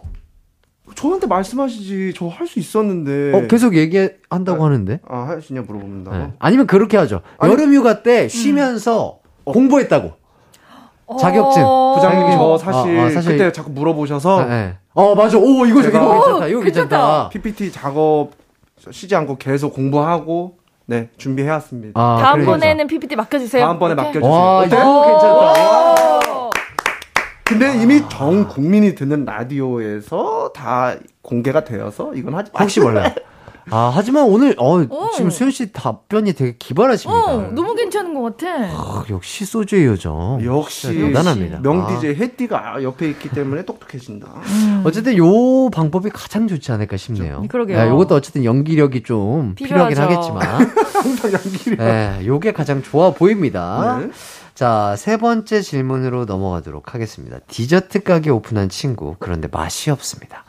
[1.02, 5.00] 저한테 말씀하시지 저 할 수 있었는데 어, 계속 얘기한다고 하는데?
[5.08, 6.32] 아 하시냐 물어본다고 네.
[6.38, 7.20] 아니면 그렇게 하죠.
[7.38, 10.12] 아니- 여름 휴가 때 쉬면서 공부했다고.
[11.20, 11.62] 자격증.
[11.64, 11.94] 어.
[11.96, 14.74] 부장님이 저 어, 사실, 어, 사실- 그때 자꾸 물어보셔서 아, 네.
[14.94, 15.36] 어, 맞아.
[15.36, 16.44] 오, 이거, 제가- 이거 괜찮다.
[16.44, 16.62] 오, 이거 괜찮다.
[16.62, 17.28] 괜찮다.
[17.30, 18.30] PPT 작업
[18.90, 22.00] 쉬지 않고 계속 공부하고 네 준비해왔습니다.
[22.00, 23.64] 아, 다음번에는 PPT 맡겨주세요.
[23.64, 23.94] 다음번에?
[23.94, 24.30] 맡겨주세요.
[24.30, 24.68] 와, 어때?
[24.76, 25.81] 이거 괜찮다.
[27.52, 27.58] 오.
[27.58, 33.12] 근데 이미 전 국민이 듣는 라디오에서 다 공개가 되어서 이건 하지 혹시 몰라요.
[33.70, 35.10] 아, 하지만 오늘, 어, 어.
[35.14, 37.32] 지금 수현 씨 답변이 되게 기발하십니다.
[37.32, 38.64] 어, 너무 괜찮은 것 같아.
[38.64, 40.40] 아, 역시 소주의 요정.
[40.44, 41.60] 역시 대단합니다.
[41.60, 41.86] 명 아.
[41.86, 44.26] DJ 해띠가 옆에 있기 때문에 똑똑해진다.
[44.26, 44.82] 음.
[44.84, 47.44] 어쨌든 요 방법이 가장 좋지 않을까 싶네요.
[47.48, 47.78] 그러게요.
[47.78, 49.96] 네, 요것도 어쨌든 연기력이 좀 필요하긴.
[49.96, 50.42] 하겠지만.
[50.92, 51.78] 항상 연기력.
[51.78, 54.00] 네, 요게 가장 좋아 보입니다.
[54.00, 54.10] 네.
[54.54, 57.38] 자, 세 번째 질문으로 넘어가도록 하겠습니다.
[57.48, 60.44] 디저트 가게 오픈한 친구, 그런데 맛이 없습니다.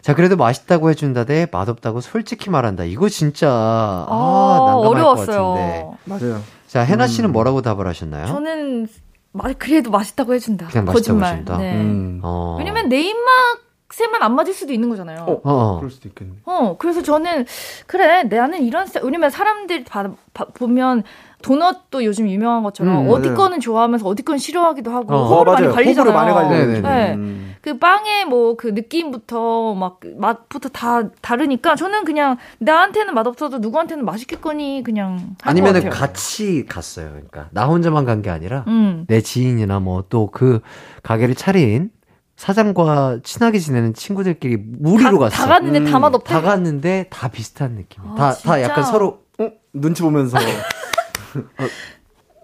[0.00, 2.84] 자, 그래도 맛있다고 해준다 대 맛없다고 솔직히 말한다.
[2.84, 5.32] 이거 진짜, 아, 아, 난감할 것 같은데.
[5.32, 5.98] 어려웠어요.
[6.04, 6.42] 맞아요.
[6.66, 8.26] 자, 해나 씨는 뭐라고 답을 하셨나요?
[8.26, 8.88] 저는
[9.32, 10.66] 마, 그래도 맛있다고 해준다.
[10.68, 11.32] 그냥 맛있다고 거짓말.
[11.32, 11.56] 해준다?
[11.58, 11.74] 네.
[11.76, 12.20] 음.
[12.22, 12.56] 어.
[12.58, 15.20] 왜냐면 내 입맛에만 안 맞을 수도 있는 거잖아요.
[15.20, 15.76] 어, 어, 어.
[15.78, 16.32] 그럴 수도 있겠네.
[16.44, 17.46] 어, 그래서 저는
[17.86, 21.02] 그래 나는 이런 왜냐면 사람들 봐, 봐- 보면
[21.44, 23.36] 도넛도 요즘 유명한 것처럼 음, 어디 맞아요.
[23.36, 25.24] 거는 좋아하면서 어디 거는 싫어하기도 하고 어.
[25.28, 26.14] 호불호 많이 호불호 갈리잖아요.
[26.14, 26.50] 많이 갈려요.
[26.50, 26.70] 네네네.
[26.72, 26.82] 요즘.
[26.82, 27.14] 네.
[27.14, 27.54] 음.
[27.60, 34.82] 그 빵의 뭐 그 느낌부터 막그 맛부터 다 다르니까 저는 그냥 나한테는 맛없어도 누구한테는 맛있겠거니
[34.84, 35.90] 그냥 아니면은.
[35.90, 37.08] 같이 갔어요.
[37.10, 39.04] 그러니까 나 혼자만 간 게 아니라 음.
[39.08, 40.60] 내 지인이나 뭐 또 그
[41.02, 41.90] 가게를 차린
[42.36, 45.36] 사장과 친하게 지내는 친구들끼리 무리로 다, 갔어.
[45.36, 46.34] 다 갔는데 다 음, 맛없다.
[46.34, 48.02] 다 갔는데 다 비슷한 느낌.
[48.04, 48.62] 아, 다, 다 진짜?
[48.62, 49.50] 약간 서로 어?
[49.74, 50.38] 눈치 보면서.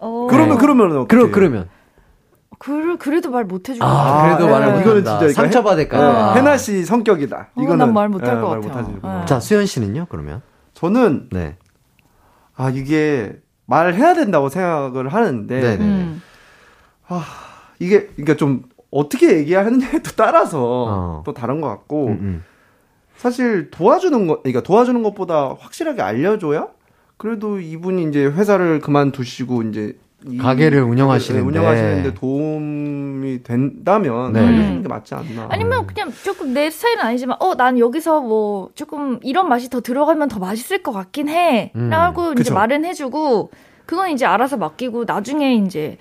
[0.01, 0.27] 어.
[0.31, 0.61] 그러면 네.
[0.61, 1.07] 그러면 어떡해?
[1.07, 1.69] 그러 그러면
[2.59, 3.85] 그, 그래도 말 못 해주고.
[3.87, 4.53] 아, 그래도 네.
[4.53, 5.05] 말을 못 이거는.
[5.05, 6.31] 진짜 상처받을까 해- 봐.
[6.31, 7.49] 어, 해나 씨 성격이다.
[7.55, 8.83] 어, 이거는 난말 못할 예, 것말 같아요.
[8.85, 9.01] 못하지.
[9.03, 9.25] 네.
[9.27, 10.07] 자, 수현 씨는요?
[10.11, 10.43] 그러면?
[10.75, 11.57] 저는 네.
[12.57, 15.85] 아 이게 말해야 된다고 생각을 하는데 네네.
[15.85, 16.23] 음.
[17.79, 21.23] 이게 그러니까 좀 어떻게 얘기하느냐에 또 따라서 어.
[21.25, 22.45] 또 다른 것 같고 음, 음.
[23.17, 26.69] 사실 도와주는 것 그러니까 도와주는 것보다 확실하게 알려줘야
[27.25, 29.93] 그래도 이분이 이제 회사를 그만두시고 이제
[30.27, 31.47] 이 가게를 운영하시는데.
[31.47, 34.41] 운영하시는데 도움이 된다면 네.
[34.41, 35.47] 알려주는 게 맞지 않나.
[35.51, 40.29] 아니면 그냥 조금 내 스타일은 아니지만 어 난 여기서 뭐 조금 이런 맛이 더 들어가면
[40.29, 42.55] 더 맛있을 것 같긴 해 음, 라고 이제 그쵸.
[42.55, 43.51] 말은 해주고
[43.85, 45.99] 그건 이제 알아서 맡기고 나중에 이제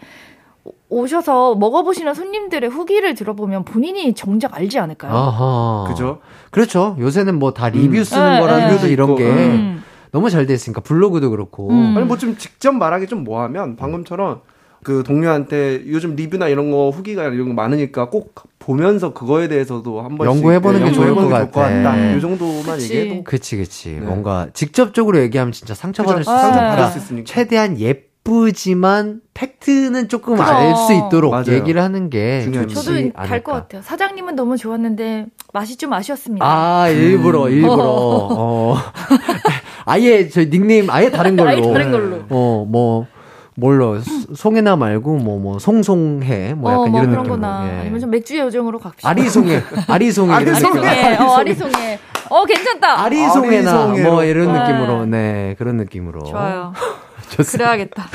[0.63, 5.11] 오- 오셔서 먹어보시는 손님들의 후기를 들어보면 본인이 정작 알지 않을까요?
[5.13, 5.83] 아하.
[5.89, 6.19] 그죠?
[6.51, 6.95] 그렇죠.
[6.97, 8.03] 요새는 뭐 다 리뷰 음.
[8.05, 8.91] 쓰는 네, 거라든지 네.
[8.93, 9.83] 이런 게 음.
[10.11, 11.69] 너무 잘 돼 있으니까 블로그도 그렇고.
[11.69, 11.95] 음.
[11.97, 14.41] 아니 뭐 좀 직접 말하기 좀 뭐하면 방금처럼
[14.83, 20.17] 그 동료한테 요즘 리뷰나 이런 거 후기가 이런 거 많으니까 꼭 보면서 그거에 대해서도 한
[20.17, 21.83] 번씩 연구해보는 네, 게 좋을 연구해보는 것게 좋을 같아.
[21.91, 22.15] 같다.
[22.15, 22.95] 이 정도만 그치.
[22.95, 23.89] 얘기해도 그치, 그치.
[23.91, 23.99] 네.
[23.99, 26.21] 뭔가 직접적으로 얘기하면 진짜 상처받을?
[26.21, 26.41] 있으니까.
[26.41, 27.25] 상처받을 수 있으니까.
[27.25, 30.39] 최대한 예쁘지만 팩트는 조금.
[30.39, 31.53] 알 수 있도록 맞아요.
[31.53, 32.43] 얘기를 하는 게.
[32.51, 33.39] 좋지 저도 갈 않을까.
[33.41, 33.81] 것 같아요.
[33.81, 36.45] 사장님은 너무 좋았는데 맛이 좀 아쉬웠습니다.
[36.45, 37.73] 아, 일부러, 일부러.
[37.75, 38.75] 어.
[39.89, 41.49] 아예, 저 닉네임 아예 다른 걸로.
[41.49, 42.17] 아예 다른 걸로.
[42.29, 43.07] 어, 뭐,
[43.55, 47.41] 뭘로, 소- 송해나 말고, 뭐, 뭐, 송송해, 뭐 약간 어, 뭐 이런 그런 느낌으로.
[47.41, 47.79] 거나 예.
[47.81, 49.09] 아니면 좀 맥주의 요정으로 갑시다.
[49.09, 50.53] 아리송해, 아리송해, 느낌.
[50.53, 51.15] 아리송해.
[51.17, 51.99] 어, 아리송해.
[52.29, 53.01] 어, 괜찮다.
[53.01, 54.11] 아리송해나, 아리송해로.
[54.11, 54.59] 뭐, 이런 네.
[54.59, 56.23] 느낌으로, 네, 그런 느낌으로.
[56.23, 56.73] 좋아요.
[57.29, 57.57] 좋습니다.
[57.71, 58.07] 그래야겠다.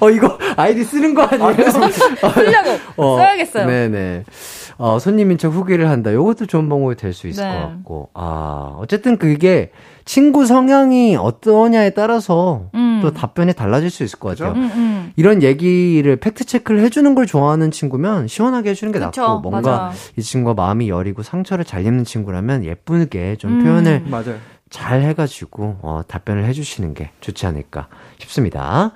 [0.00, 1.70] 어, 이거 아이디 쓰는 거 아니에요?
[1.70, 3.66] 쓰려고 어, 써야겠어요.
[3.66, 4.24] 네네.
[4.78, 6.12] 어, 손님인 척 후기를 한다.
[6.14, 7.52] 요것도 좋은 방법이 될 수 있을 네.
[7.52, 8.08] 것 같고.
[8.14, 9.70] 아, 어쨌든 그게
[10.10, 12.98] 친구 성향이 어떠냐에 따라서 음.
[13.00, 14.54] 또 답변이 달라질 수 있을 것 같아요.
[14.54, 15.12] 음, 음.
[15.14, 19.92] 이런 얘기를 팩트 체크를 해주는 걸 좋아하는 친구면 시원하게 해주는 게 그쵸, 낫고 뭔가 맞아.
[20.16, 23.62] 이 친구가 마음이 여리고 상처를 잘 입는 친구라면 예쁘게 좀 음.
[23.62, 24.34] 표현을 맞아요.
[24.70, 28.92] 잘 해가지고 어, 답변을 해주시는 게 좋지 않을까 싶습니다.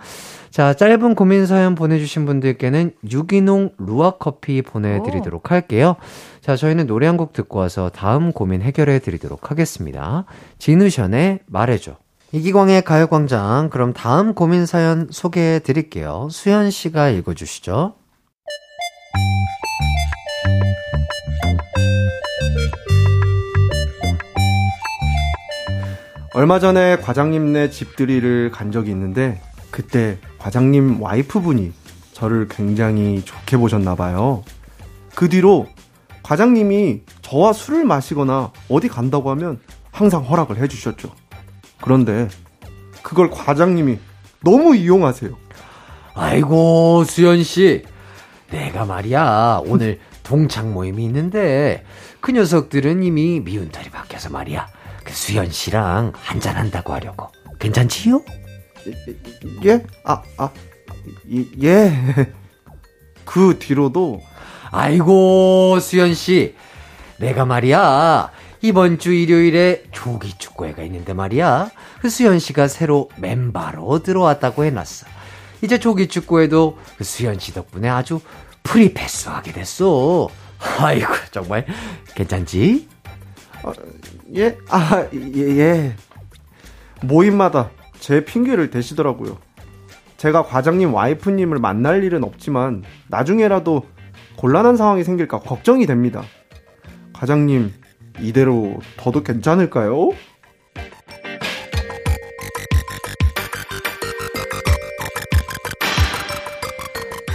[0.51, 5.97] 자, 짧은 고민 사연 보내주신 분들께는 유기농 루아 커피 보내드리도록 할게요.
[6.41, 10.25] 자, 저희는 노래 한 곡 듣고 와서 다음 고민 해결해 드리도록 하겠습니다.
[10.59, 11.97] 진우션의 말해줘.
[12.33, 13.71] 이기광의 가요광장.
[13.71, 16.29] 그럼 다음 고민 사연 소개해 드릴게요.
[16.31, 17.95] 수현 씨가 읽어주시죠.
[26.35, 31.73] 얼마 전에 과장님네 집들이를 간 적이 있는데 그때 과장님 와이프분이
[32.13, 34.43] 저를 굉장히 좋게 보셨나 봐요.
[35.15, 35.69] 그 뒤로
[36.25, 39.61] 과장님이 저와 술을 마시거나 어디 간다고 하면
[39.93, 41.09] 항상 허락을 해주셨죠.
[41.81, 42.29] 그런데
[43.05, 43.99] 그걸 과장님이
[44.43, 45.31] 너무 이용하세요.
[46.15, 47.85] 아이고, 수현 씨.
[48.51, 51.85] 내가 말이야, 오늘 동창 모임이 있는데,
[52.21, 54.67] 그 녀석들은 이미 미운 털이 바뀌어서 말이야.
[55.05, 57.29] 그 수현 씨랑 한잔 한다고 하려고.
[57.59, 58.23] 괜찮지요?
[59.65, 59.85] 예?
[60.05, 60.51] 아, 아,
[61.29, 61.93] 이- 예.
[63.25, 64.21] 그 뒤로도
[64.71, 66.55] 아이고, 수현 씨.
[67.19, 71.71] 내가 말이야, 이번 주 일요일에 조기 축구회가 있는데 말이야.
[72.01, 75.07] 그 수현 씨가 새로 멤버로 들어왔다고 해놨어.
[75.63, 78.21] 이제 조기 축구회도 그 수현 씨 덕분에 아주
[78.65, 80.29] 프리패스하게 됐어.
[80.81, 81.67] 아이고, 정말
[82.15, 82.89] 괜찮지?
[84.37, 84.59] 예?
[84.69, 85.97] 아, 예, 예.
[87.03, 87.71] 모임마다
[88.01, 89.39] 제 핑계를 대시더라고요.
[90.17, 93.87] 제가 과장님 와이프님을 만날 일은 없지만 나중에라도
[94.37, 96.23] 곤란한 상황이 생길까 걱정이 됩니다.
[97.13, 97.73] 과장님,
[98.21, 100.11] 이대로 둬도 괜찮을까요?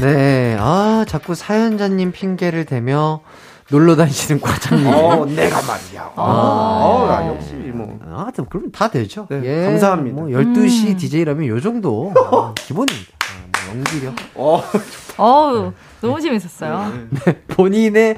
[0.02, 3.22] 네, 아, 자꾸 사연자님 핑계를 대며
[3.70, 4.88] 놀러 다니시는 과장님.
[4.88, 6.12] 어, 내가 말이야.
[6.16, 8.00] 아, 어, 나 역시 뭐.
[8.12, 9.28] 아, 또 그럼 다 되죠.
[9.30, 10.16] 네, 예, 감사합니다.
[10.20, 10.98] 뭐 12시 음.
[10.98, 13.12] DJ라면 요 정도 어, 기본입니다.
[13.20, 14.16] 아, 뭐 연기력.
[14.36, 14.64] 어,
[15.18, 16.92] 어우, 너무 재밌었어요.
[17.50, 18.18] 본인의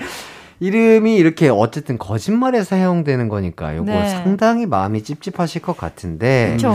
[0.62, 4.08] 이름이 이렇게 어쨌든 거짓말에 사용되는 거니까 요거 네.
[4.10, 6.56] 상당히 마음이 찝찝하실 것 같은데.
[6.58, 6.74] 그렇죠.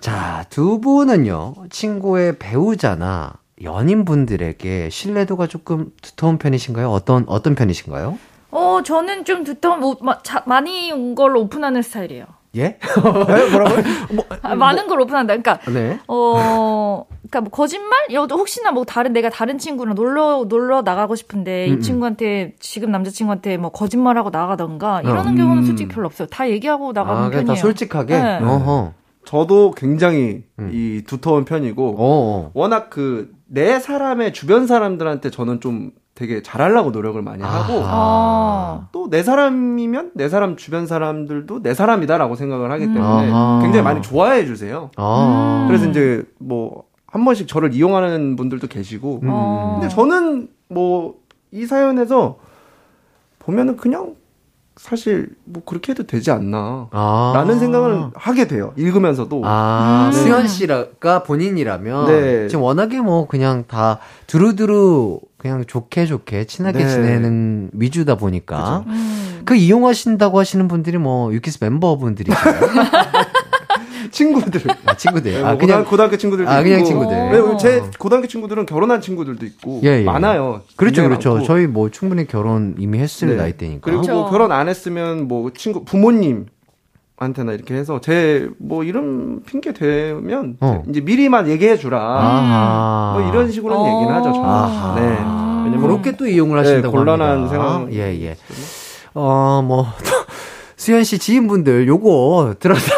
[0.00, 1.54] 자, 두 분은요.
[1.70, 6.90] 친구의 배우자나 연인분들에게 신뢰도가 조금 두터운 편이신가요?
[6.90, 8.18] 어떤 어떤 편이신가요?
[8.50, 12.26] 어, 저는 좀 두터운, 뭐, 마, 자, 많이 온 걸 오픈하는 스타일이에요.
[12.54, 12.62] 예?
[12.62, 12.78] 네,
[13.50, 13.82] 뭐라고요?
[14.42, 15.36] 아, 많은 걸 오픈한다.
[15.38, 15.98] 그러니까, 네.
[16.06, 17.98] 어, 그러니까 뭐 거짓말?
[18.10, 22.90] 이것도 혹시나 뭐 다른 내가 다른 친구랑 놀러 놀러 나가고 싶은데 음, 이 친구한테 지금
[22.90, 25.36] 남자친구한테 뭐 거짓말하고 나가던가 이러는 음.
[25.38, 26.28] 경우는 솔직히 별로 없어요.
[26.28, 27.46] 다 얘기하고 나가는 아, 편이에요.
[27.46, 28.18] 다 솔직하게.
[28.22, 28.38] 네.
[28.42, 28.92] 어허.
[29.24, 30.70] 저도 굉장히 음.
[30.72, 32.50] 이 두터운 편이고, 어.
[32.54, 38.88] 워낙 그, 내 사람의 주변 사람들한테 저는 좀 되게 잘하려고 노력을 많이 하고, 아.
[38.92, 43.60] 또내 사람이면 내 사람 주변 사람들도 내 사람이다라고 생각을 하기 때문에 아하.
[43.62, 44.90] 굉장히 많이 좋아해 주세요.
[44.96, 45.64] 아.
[45.64, 45.68] 음.
[45.68, 49.20] 그래서 이제 뭐 한 번씩 저를 이용하는 분들도 계시고.
[49.22, 49.28] 음.
[49.30, 49.78] 어.
[49.80, 52.38] 근데 저는 뭐 이 사연에서
[53.38, 54.16] 보면은 그냥
[54.76, 56.88] 사실 뭐 그렇게 해도 되지 않나.
[56.90, 57.32] 아.
[57.34, 58.72] 라는 생각을 하게 돼요.
[58.76, 59.42] 읽으면서도.
[59.44, 60.12] 아, 음.
[60.12, 62.48] 수현 씨가 본인이라면 네.
[62.48, 66.88] 지금 워낙에 뭐 그냥 다 두루두루 그냥 좋게 좋게 친하게 네.
[66.88, 69.42] 지내는 위주다 보니까 음.
[69.44, 72.36] 그 이용하신다고 하시는 분들이 뭐 유키스 멤버분들이죠.
[74.10, 74.60] 친구들.
[74.86, 75.32] 아, 친구들.
[75.32, 76.64] 네, 아뭐 그냥 고등, 고등학교 친구들도 아, 있고.
[76.68, 77.16] 그냥 친구들.
[77.30, 80.04] 네, 제 고등학교 친구들은 결혼한 친구들도 있고 예, 예.
[80.04, 80.62] 많아요.
[80.76, 81.30] 그렇죠, 그렇죠.
[81.34, 81.46] 많고.
[81.46, 83.36] 저희 뭐 충분히 결혼 이미 했을 네.
[83.36, 83.80] 나이대니까.
[83.82, 84.30] 그리고 뭐 그렇죠.
[84.30, 86.46] 결혼 안 했으면 뭐 친구 부모님
[87.18, 90.82] 한테나 이렇게 해서 제 뭐 이름 핑계 대면 어.
[90.88, 92.00] 이제 미리만 얘기해 주라.
[92.00, 93.18] 아하.
[93.18, 93.86] 뭐 이런 식으로는 어.
[93.96, 94.32] 얘기는 하죠.
[94.32, 94.44] 저는.
[94.48, 94.94] 아하.
[95.00, 95.02] 네.
[95.64, 97.54] 왜냐면 그렇게 또 이용을 하신다고 네, 곤란한 합니다.
[97.54, 97.92] 상황.
[97.92, 98.36] 예, 예.
[99.14, 99.86] 어, 뭐,
[100.82, 102.92] 수현 씨 지인분들 요거 들어서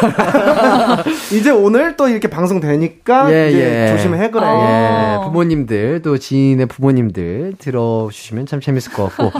[1.31, 3.91] 이제 오늘 또 이렇게 방송 되니까 예, 이제 예.
[3.95, 4.43] 조심해 그래.
[4.43, 5.19] 어.
[5.21, 9.39] 예, 부모님들, 또 지인의 부모님들 들어주시면 참 재밌을 것 같고.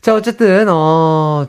[0.00, 1.46] 자, 어쨌든, 어,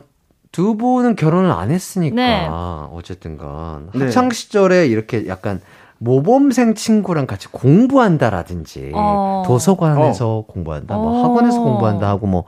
[0.52, 2.46] 두 분은 결혼을 안 했으니까, 네.
[2.92, 3.90] 어쨌든 간.
[3.92, 4.04] 네.
[4.04, 5.60] 학창 시절에 이렇게 약간
[6.04, 9.42] 모범생 친구랑 같이 공부한다라든지, 어.
[9.46, 11.24] 도서관에서 공부한다, 뭐 어.
[11.24, 12.44] 학원에서 공부한다 하고 뭐,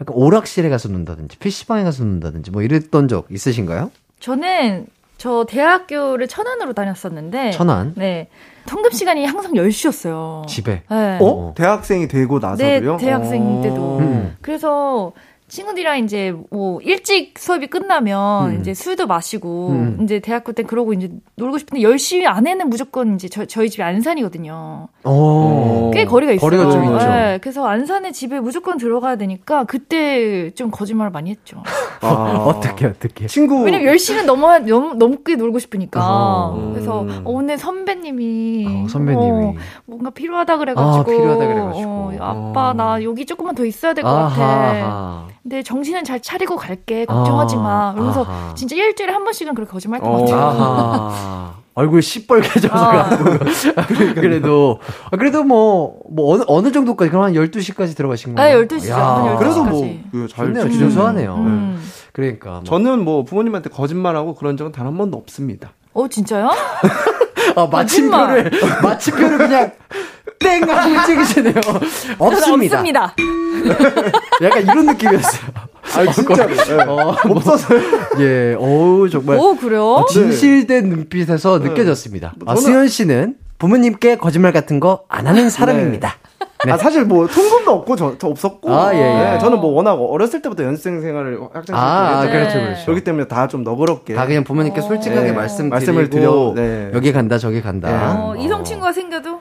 [0.00, 3.90] 약간 오락실에 가서 논다든지, PC방에 가서 논다든지, 뭐 이랬던 적 있으신가요?
[4.20, 4.86] 저는
[5.20, 7.92] 저 대학교를 천안으로 다녔었는데 천안?
[7.94, 8.28] 네.
[8.66, 10.46] 통금 시간이 항상 10시였어요.
[10.46, 10.82] 집에.
[10.88, 11.18] 네.
[11.20, 11.52] 어?
[11.54, 12.96] 대학생이 되고 나서도요?
[12.96, 13.62] 네, 대학생 어.
[13.62, 13.98] 때도.
[13.98, 14.36] 음.
[14.40, 15.12] 그래서
[15.50, 18.60] 친구들이랑 이제 뭐 일찍 수업이 끝나면 음.
[18.60, 19.98] 이제 술도 마시고 음.
[20.02, 24.88] 이제 대학교 때 그러고 이제 놀고 싶은데 10시 안에는 무조건 이제 저, 저희 집이 안산이거든요.
[25.04, 25.90] 어.
[25.92, 26.48] 꽤 거리가 있어요.
[26.48, 26.96] 거리가 좀 있죠.
[27.08, 31.62] 네, 그래서 안산에 집에 무조건 들어가야 되니까 그때 좀 거짓말을 많이 했죠.
[32.00, 32.06] 아.
[32.46, 33.26] 어떻게, 어떻게.
[33.26, 36.00] 친구 왜냐면 10시는 넘어, 넘, 넘게 놀고 싶으니까.
[36.00, 36.72] 어허.
[36.72, 37.22] 그래서 음.
[37.24, 38.84] 어, 오늘 선배님이.
[38.84, 39.26] 어, 선배님이.
[39.46, 39.54] 어,
[39.86, 41.00] 뭔가 필요하다 그래 가지고.
[41.00, 41.90] 아, 필요하다 그래 가지고.
[41.90, 42.72] 어, 아빠, 어.
[42.74, 45.26] 나 여기 조금만 더 있어야 될 것 같아.
[45.42, 47.04] 근데 정신은 잘 차리고 갈게.
[47.06, 47.92] 걱정하지 마.
[47.94, 48.54] 그러면서 아하.
[48.54, 50.18] 진짜 일주일에 한 번씩은 그렇게 거짓말 했던 어.
[50.18, 50.40] 것 같아요.
[50.46, 51.54] 아하.
[51.74, 53.08] 얼굴 시뻘개져서 아.
[54.14, 54.80] 그래도
[55.10, 58.66] 아, 그래도 뭐, 뭐 어느 어느 정도까지 그럼 한 12시까지 들어가신 네, 거예요?
[58.66, 58.90] 12시죠.
[58.90, 59.38] 야, 한 12시.
[59.38, 60.04] 그래도 까지.
[60.12, 60.70] 뭐잘 좋네요.
[60.70, 61.34] 준수하네요.
[61.36, 61.82] 음.
[62.12, 62.62] 그러니까 뭐.
[62.64, 65.70] 저는 뭐 부모님한테 거짓말하고 그런 적은 단 한 번도 없습니다.
[65.94, 66.50] 어, 진짜요?
[67.56, 68.50] 아, 마침표를
[68.82, 69.72] 마침표를 그냥
[70.40, 71.54] 땡 하고 찍으시네요.
[72.18, 72.78] 없습니다.
[72.78, 73.14] 없습니다.
[74.42, 75.50] 약간 이런 느낌이었어요.
[75.96, 76.54] 아 진짜로.
[76.54, 76.72] 네.
[76.86, 77.80] 어, 없어서요.
[78.20, 79.84] 예, 어우 정말 오, 그래요?
[79.84, 82.34] 어, 진실된 눈빛에서 느껴졌습니다.
[82.46, 86.14] 아, 저는- 수현 씨는 부모님께 거짓말 같은 거 안 하는 사람입니다.
[86.64, 86.72] 네.
[86.72, 88.70] 아 사실 뭐 통금도 없고 저, 저 없었고.
[88.74, 89.30] 아, 예, 예.
[89.32, 92.64] 네, 저는 뭐 워낙 어렸을 때부터 연습생 생활을 학생 아, 때 그렇죠, 네.
[92.64, 92.84] 그렇죠.
[92.86, 94.14] 그렇기 때문에 다 좀 너그럽게.
[94.14, 94.82] 다 그냥 부모님께 어.
[94.82, 95.32] 솔직하게 네.
[95.32, 96.90] 말씀드리고 말씀을 드려- 네.
[96.94, 98.14] 여기 간다 저기 간다.
[98.18, 99.40] 어, 이성 친구가 생겨도?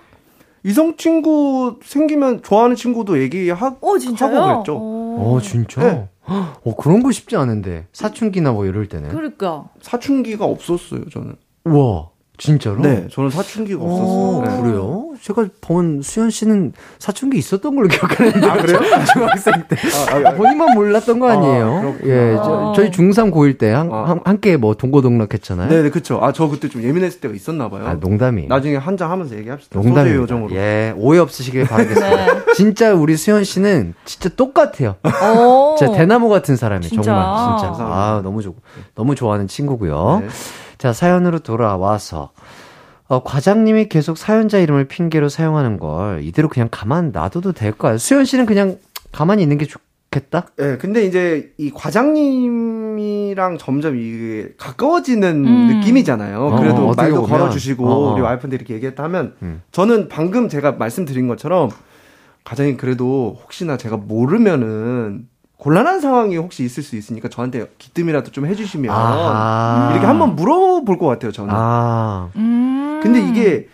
[0.63, 4.37] 이성 친구 생기면 좋아하는 친구도 얘기하고 진짜요?
[4.37, 4.77] 하고 그랬죠.
[4.77, 5.35] 오.
[5.37, 5.81] 어 진짜?
[5.81, 6.09] 네.
[6.29, 9.09] 어 그런 거 쉽지 않은데 사춘기나 뭐 이럴 때는.
[9.09, 9.65] 그러니까.
[9.81, 11.35] 사춘기가 없었어요, 저는.
[11.65, 12.81] 우와 진짜로?
[12.81, 14.55] 네, 저는 사춘기가 어, 없었어요.
[14.55, 14.61] 네.
[14.61, 15.09] 그래요?
[15.21, 18.47] 제가 본 수현 씨는 사춘기 있었던 걸로 기억하는데.
[18.47, 18.79] 아, 그래요?
[19.13, 19.75] 중학생 때.
[20.09, 21.67] 아, 아, 본인만 몰랐던 거 아니에요?
[21.67, 22.07] 아, 그렇구나.
[22.09, 24.05] 예, 저, 저희 중3 고1 때 한, 아.
[24.05, 25.69] 한, 함께 뭐 동고동락 했잖아요.
[25.69, 26.19] 네, 네, 그쵸.
[26.21, 27.85] 아, 저 그때 좀 예민했을 때가 있었나 봐요.
[27.85, 28.47] 아, 농담이.
[28.47, 29.77] 나중에 한장 하면서 얘기합시다.
[29.83, 30.55] 요정으로.
[30.55, 32.25] 예, 오해 없으시길 바라겠습니다.
[32.45, 32.53] 네.
[32.55, 34.95] 진짜 우리 수현 씨는 진짜 똑같아요.
[35.03, 35.75] 오.
[35.77, 37.03] 진짜 대나무 같은 사람이 진짜.
[37.03, 37.67] 정말 진짜.
[37.67, 37.85] 감사합니다.
[37.85, 38.55] 아, 너무 좋
[38.95, 40.19] 너무 좋아하는 친구고요.
[40.21, 40.27] 네.
[40.79, 42.31] 자, 사연으로 돌아와서
[43.07, 47.97] 어, 과장님이 계속 사연자 이름을 핑계로 사용하는 걸 이대로 그냥 가만 놔둬도 될까요?
[47.97, 48.77] 수현 씨는 그냥
[49.11, 50.47] 가만히 있는 게 좋겠다?
[50.57, 55.67] 네, 근데 이제 이 과장님이랑 점점 이게 가까워지는 음.
[55.67, 56.39] 느낌이잖아요.
[56.39, 57.29] 어, 그래도 어떻게 말도 보면.
[57.29, 58.13] 걸어주시고 어, 어.
[58.13, 59.61] 우리 와이프한테 이렇게 얘기했다 하면 음.
[59.71, 61.71] 저는 방금 제가 말씀드린 것처럼
[62.45, 65.27] 과장님 그래도 혹시나 제가 모르면은
[65.59, 69.89] 곤란한 상황이 혹시 있을 수 있으니까 저한테 기뜸이라도 좀 해주시면 아하.
[69.91, 71.33] 이렇게 한번 물어볼 것 같아요.
[71.33, 71.53] 저는.
[71.53, 72.29] 아.
[72.37, 73.01] 음.
[73.03, 73.67] 근데 이게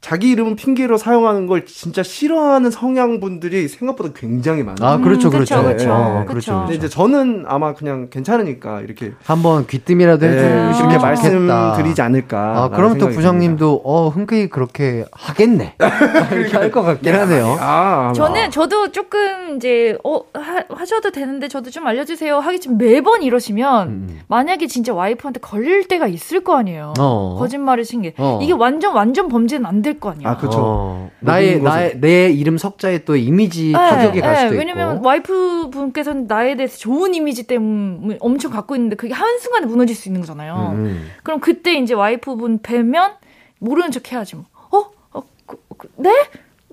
[0.00, 4.88] 자기 이름은 핑계로 사용하는 걸 진짜 싫어하는 성향 분들이 생각보다 굉장히 많아요.
[4.88, 5.56] 아, 그렇죠, 음, 그렇죠.
[5.62, 5.92] 그쵸, 그쵸.
[5.92, 6.26] 어, 그쵸.
[6.26, 6.52] 그렇죠.
[6.52, 6.72] 근데 그렇죠.
[6.78, 11.02] 이제 저는 아마 그냥 괜찮으니까 이렇게 한번 귀뜸이라도 네, 해주시면 이렇게 좋겠다.
[11.06, 12.62] 말씀드리지 않을까.
[12.62, 15.74] 아, 그럼 또 부장님도, 어, 흔쾌히 그렇게 하겠네.
[16.32, 17.56] 이렇게 할 것 같긴 하네요.
[17.60, 23.88] 아, 저는 저도 조금 이제 어 하, 하셔도 되는데 저도 좀 알려주세요 하겠지만 매번 이러시면
[23.88, 24.20] 음.
[24.28, 26.94] 만약에 진짜 와이프한테 걸릴 때가 있을 거 아니에요.
[27.00, 27.36] 어.
[27.40, 28.14] 거짓말을 친 게.
[28.18, 28.38] 어.
[28.40, 30.28] 이게 완전 완전 범죄는 안될 거 아니에요.
[30.28, 30.58] 아, 그쵸.
[30.60, 34.58] 어, 나의, 모든 것을- 나의, 내 이름 석자에 또 이미지 네, 타격이 갈 네, 수도
[34.58, 35.06] 왜냐면 있고.
[35.06, 40.08] 와이프 분께서는 나에 대해서 좋은 이미지 때문에 엄청 갖고 있는데 그게 한 순간에 무너질 수
[40.08, 40.72] 있는 거잖아요.
[40.74, 41.08] 음.
[41.22, 43.12] 그럼 그때 이제 와이프 분 뵈면
[43.58, 44.44] 모르는 척 해야지 뭐.
[44.70, 44.90] 어?
[45.12, 46.10] 어 그, 그, 네?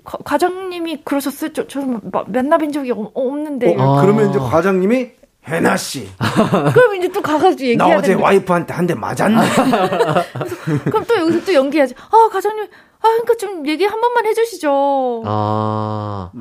[0.04, 1.52] 과- 과장님이 그러셨어요?
[1.54, 3.76] 저, 저 마- 맨날 뵌 적이 없- 없는데.
[3.78, 4.02] 어, 아.
[4.02, 5.12] 그러면 이제 과장님이
[5.50, 6.06] 해나 씨,
[6.74, 8.22] 그럼 이제 또 가가지고 나 얘기해야 어제 돼.
[8.22, 9.38] 와이프한테 한 대 맞았네.
[10.92, 11.96] 그럼 또 여기서 또 연기해야지.
[12.12, 12.68] 아, 과장님,
[13.00, 15.24] 아, 그러니까 좀 얘기 한 번만 해주시죠.
[15.26, 16.32] 아,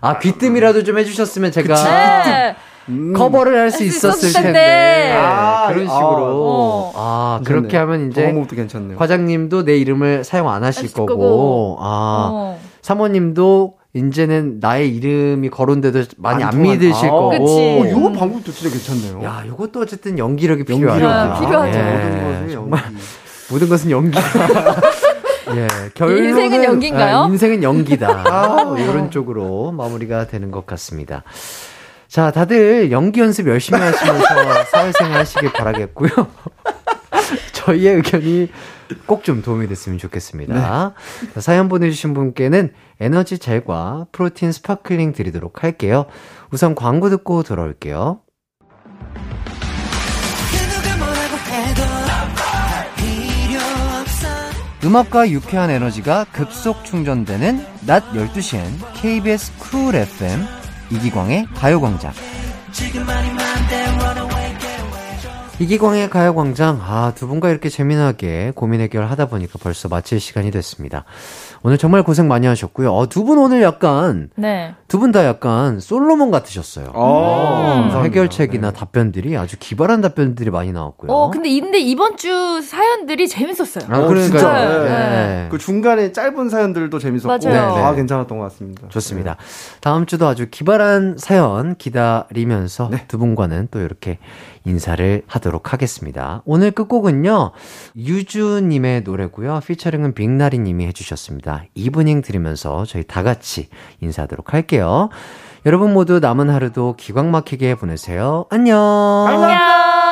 [0.00, 1.74] 아, 귀뜸이라도 좀 해주셨으면 제가
[2.24, 2.56] 네.
[2.88, 3.12] 음.
[3.14, 4.52] 커버를 할 수 있었을 텐데.
[4.52, 5.12] 텐데.
[5.16, 6.42] 아, 그런 아, 식으로.
[6.46, 6.92] 어.
[6.94, 7.40] 아.
[7.44, 8.96] 그렇게 하면 이제 방법도 괜찮네요.
[8.98, 11.76] 과장님도 내 이름을 사용 안 하실 거고, 거고.
[11.80, 12.60] 아, 어.
[12.82, 17.10] 사모님도 이제는 나의 이름이 거론돼도 많이 안 안 믿으실 아.
[17.10, 17.30] 거고.
[17.30, 17.80] 그치.
[17.82, 19.24] 어, 요거 방법도 진짜 괜찮네요.
[19.26, 20.94] 야, 요것도 어쨌든 연기력이 연기력.
[20.96, 21.32] 필요하죠.
[21.32, 21.78] 아, 필요하죠.
[21.78, 22.98] 모든 것에 정말 연기.
[23.50, 24.18] 모든 것은 연기.
[25.56, 27.18] 예, 결론은 인생은 연기인가요?
[27.24, 28.08] 아, 인생은 연기다.
[28.26, 28.74] 아.
[28.78, 31.22] 이런 쪽으로 마무리가 되는 것 같습니다.
[32.08, 34.24] 자, 다들 연기 연습 열심히 하시면서
[34.70, 36.10] 사회생활 하시길 바라겠고요.
[37.52, 38.50] 저희의 의견이
[39.06, 40.94] 꼭 좀 도움이 됐으면 좋겠습니다.
[41.34, 46.04] 자, 사연 보내주신 분께는 에너지 젤과 프로틴 sparkling 드리도록 할게요.
[46.50, 48.20] 우선 광고 듣고 돌아올게요.
[54.84, 60.44] 음악과 유쾌한 에너지가 급속 충전되는 낮 12시엔 KBS Cool FM
[60.90, 62.12] 이기광의 가요광장.
[65.58, 71.04] 이기광의 가요광장, 아, 두 분과 이렇게 재미나게 고민 해결 하다 보니까 벌써 마칠 시간이 됐습니다.
[71.66, 72.92] 오늘 정말 고생 많이 하셨고요.
[72.94, 74.74] 어, 두 분 오늘 약간, 네.
[74.86, 76.90] 두분 다 약간 솔로몬 같으셨어요.
[76.92, 78.02] 어, 음, 감사합니다.
[78.02, 81.10] 해결책이나 답변들이 아주 기발한 답변들이 많이 나왔고요.
[81.10, 83.86] 어, 근데, 근데 이번 주 사연들이 재밌었어요.
[83.88, 84.28] 아, 어, 그러니까요.
[84.28, 84.88] 진짜, 네.
[84.90, 85.48] 네.
[85.50, 87.38] 그 중간에 짧은 사연들도 재밌었고.
[87.38, 87.96] 네, 다 네.
[87.96, 88.86] 괜찮았던 것 같습니다.
[88.90, 89.36] 좋습니다.
[89.80, 93.04] 다음 주도 아주 기발한 사연 기다리면서 네.
[93.08, 94.18] 두 분과는 또 이렇게
[94.64, 96.42] 인사를 하도록 하겠습니다.
[96.44, 97.52] 오늘 끝곡은요,
[97.96, 99.60] 유주님의 노래고요.
[99.66, 101.64] featuring은 빅나티님이 해주셨습니다.
[101.74, 103.68] Evening 들으면서 저희 다 같이
[104.00, 105.10] 인사하도록 할게요.
[105.66, 108.46] 여러분 모두 남은 하루도 기광 막히게 보내세요.
[108.50, 108.78] 안녕.
[109.26, 110.03] 안녕!